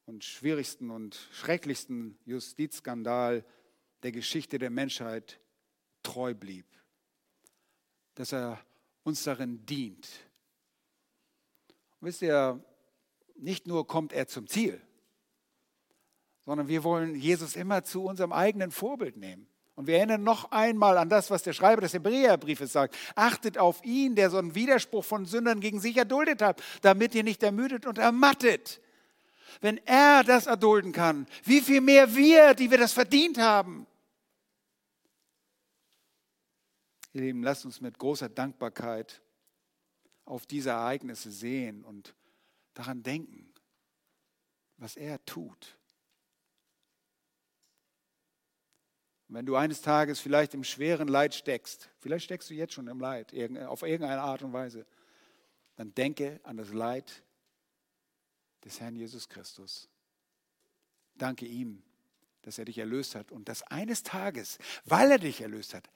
[0.05, 3.43] und schwierigsten und schrecklichsten Justizskandal
[4.03, 5.39] der Geschichte der Menschheit
[6.03, 6.67] treu blieb.
[8.13, 8.63] Dass er
[9.01, 10.07] uns darin dient.
[11.99, 12.63] Und wisst ihr,
[13.35, 14.79] nicht nur kommt er zum Ziel,
[16.41, 19.47] sondern wir wollen Jesus immer zu unserem eigenen Vorbild nehmen.
[19.75, 22.95] Und wir erinnern noch einmal an das, was der Schreiber des Hebräerbriefes sagt.
[23.15, 27.23] Achtet auf ihn, der so einen Widerspruch von Sündern gegen sich erduldet hat, damit ihr
[27.23, 28.81] nicht ermüdet und ermattet.
[29.61, 33.87] Wenn er das erdulden kann, wie viel mehr wir, die wir das verdient haben.
[37.13, 39.21] Ihr Lieben, lasst uns mit großer Dankbarkeit
[40.25, 42.15] auf diese Ereignisse sehen und
[42.73, 43.53] daran denken,
[44.77, 45.77] was er tut.
[49.33, 52.99] Wenn du eines Tages vielleicht im schweren Leid steckst, vielleicht steckst du jetzt schon im
[52.99, 53.33] Leid,
[53.67, 54.85] auf irgendeine Art und Weise,
[55.75, 57.23] dann denke an das Leid
[58.63, 59.89] des Herrn Jesus Christus.
[61.15, 61.83] Danke ihm,
[62.43, 65.89] dass er dich erlöst hat und dass eines Tages, weil er dich erlöst hat,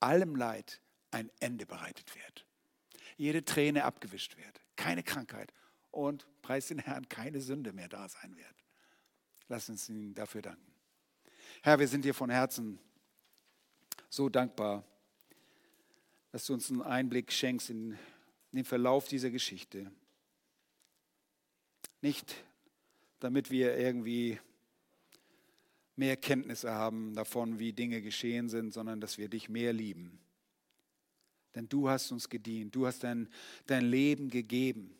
[0.00, 0.80] allem Leid
[1.10, 2.46] ein Ende bereitet wird.
[3.16, 5.52] Jede Träne abgewischt wird, keine Krankheit
[5.90, 8.64] und, preis den Herrn, keine Sünde mehr da sein wird.
[9.48, 10.75] Lass uns ihm dafür danken.
[11.62, 12.78] Herr, wir sind dir von Herzen
[14.08, 14.84] so dankbar,
[16.32, 17.98] dass du uns einen Einblick schenkst in
[18.52, 19.90] den Verlauf dieser Geschichte.
[22.02, 22.36] Nicht
[23.20, 24.38] damit wir irgendwie
[25.96, 30.18] mehr Kenntnisse haben davon, wie Dinge geschehen sind, sondern dass wir dich mehr lieben.
[31.54, 33.28] Denn du hast uns gedient, du hast dein,
[33.66, 34.94] dein Leben gegeben.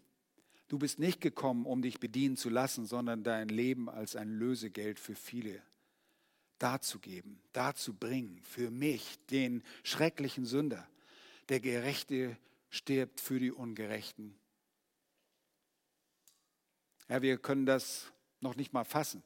[0.69, 4.99] Du bist nicht gekommen, um dich bedienen zu lassen, sondern dein Leben als ein Lösegeld
[4.99, 5.63] für viele
[6.59, 10.89] darzugeben, darzubringen, für mich, den schrecklichen Sünder.
[11.49, 12.37] Der Gerechte
[12.71, 14.39] stirbt für die Ungerechten.
[17.09, 19.23] Ja, wir können das noch nicht mal fassen,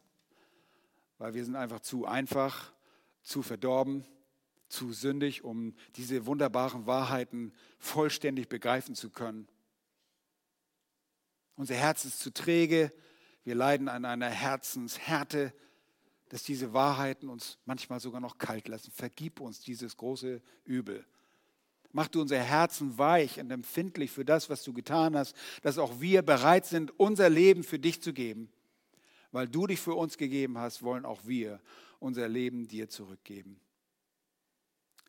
[1.19, 2.73] weil wir sind einfach zu einfach,
[3.23, 4.05] zu verdorben,
[4.69, 9.49] zu sündig, um diese wunderbaren Wahrheiten vollständig begreifen zu können.
[11.57, 12.93] Unser Herz ist zu träge,
[13.45, 15.53] wir leiden an einer Herzenshärte,
[16.31, 18.93] dass diese Wahrheiten uns manchmal sogar noch kalt lassen.
[18.93, 21.05] Vergib uns dieses große Übel.
[21.91, 26.01] Mach du unser Herzen weich und empfindlich für das, was du getan hast, dass auch
[26.01, 28.49] wir bereit sind, unser Leben für dich zu geben,
[29.33, 31.61] Weil du dich für uns gegeben hast, wollen auch wir
[31.99, 33.61] unser Leben dir zurückgeben.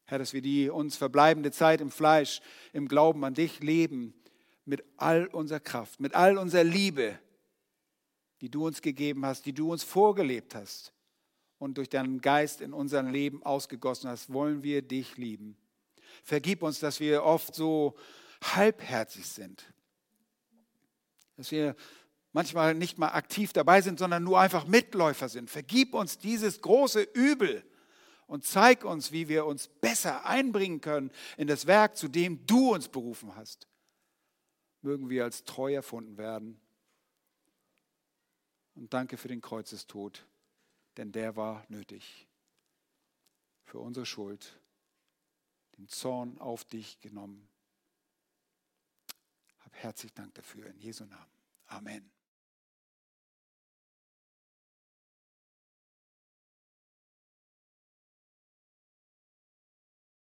[0.05, 2.41] Herr, dass wir die uns verbleibende Zeit im Fleisch,
[2.73, 4.13] im Glauben an dich leben,
[4.65, 7.17] mit all unserer Kraft, mit all unserer Liebe,
[8.41, 10.93] die du uns gegeben hast, die du uns vorgelebt hast
[11.61, 15.55] und durch deinen Geist in unserem Leben ausgegossen hast, wollen wir dich lieben.
[16.23, 17.95] Vergib uns, dass wir oft so
[18.43, 19.71] halbherzig sind,
[21.37, 21.75] dass wir
[22.33, 25.51] manchmal nicht mal aktiv dabei sind, sondern nur einfach Mitläufer sind.
[25.51, 27.63] Vergib uns dieses große Übel
[28.25, 32.73] und zeig uns, wie wir uns besser einbringen können in das Werk, zu dem du
[32.73, 33.67] uns berufen hast.
[34.81, 36.59] Mögen wir als treu erfunden werden.
[38.73, 40.25] Und danke für den Kreuzestod,
[40.97, 42.27] denn der war nötig.
[43.63, 44.59] Für unsere Schuld,
[45.77, 47.47] den Zorn auf dich genommen.
[49.59, 51.31] Hab herzlich Dank dafür in Jesu Namen.
[51.67, 52.20] Amen.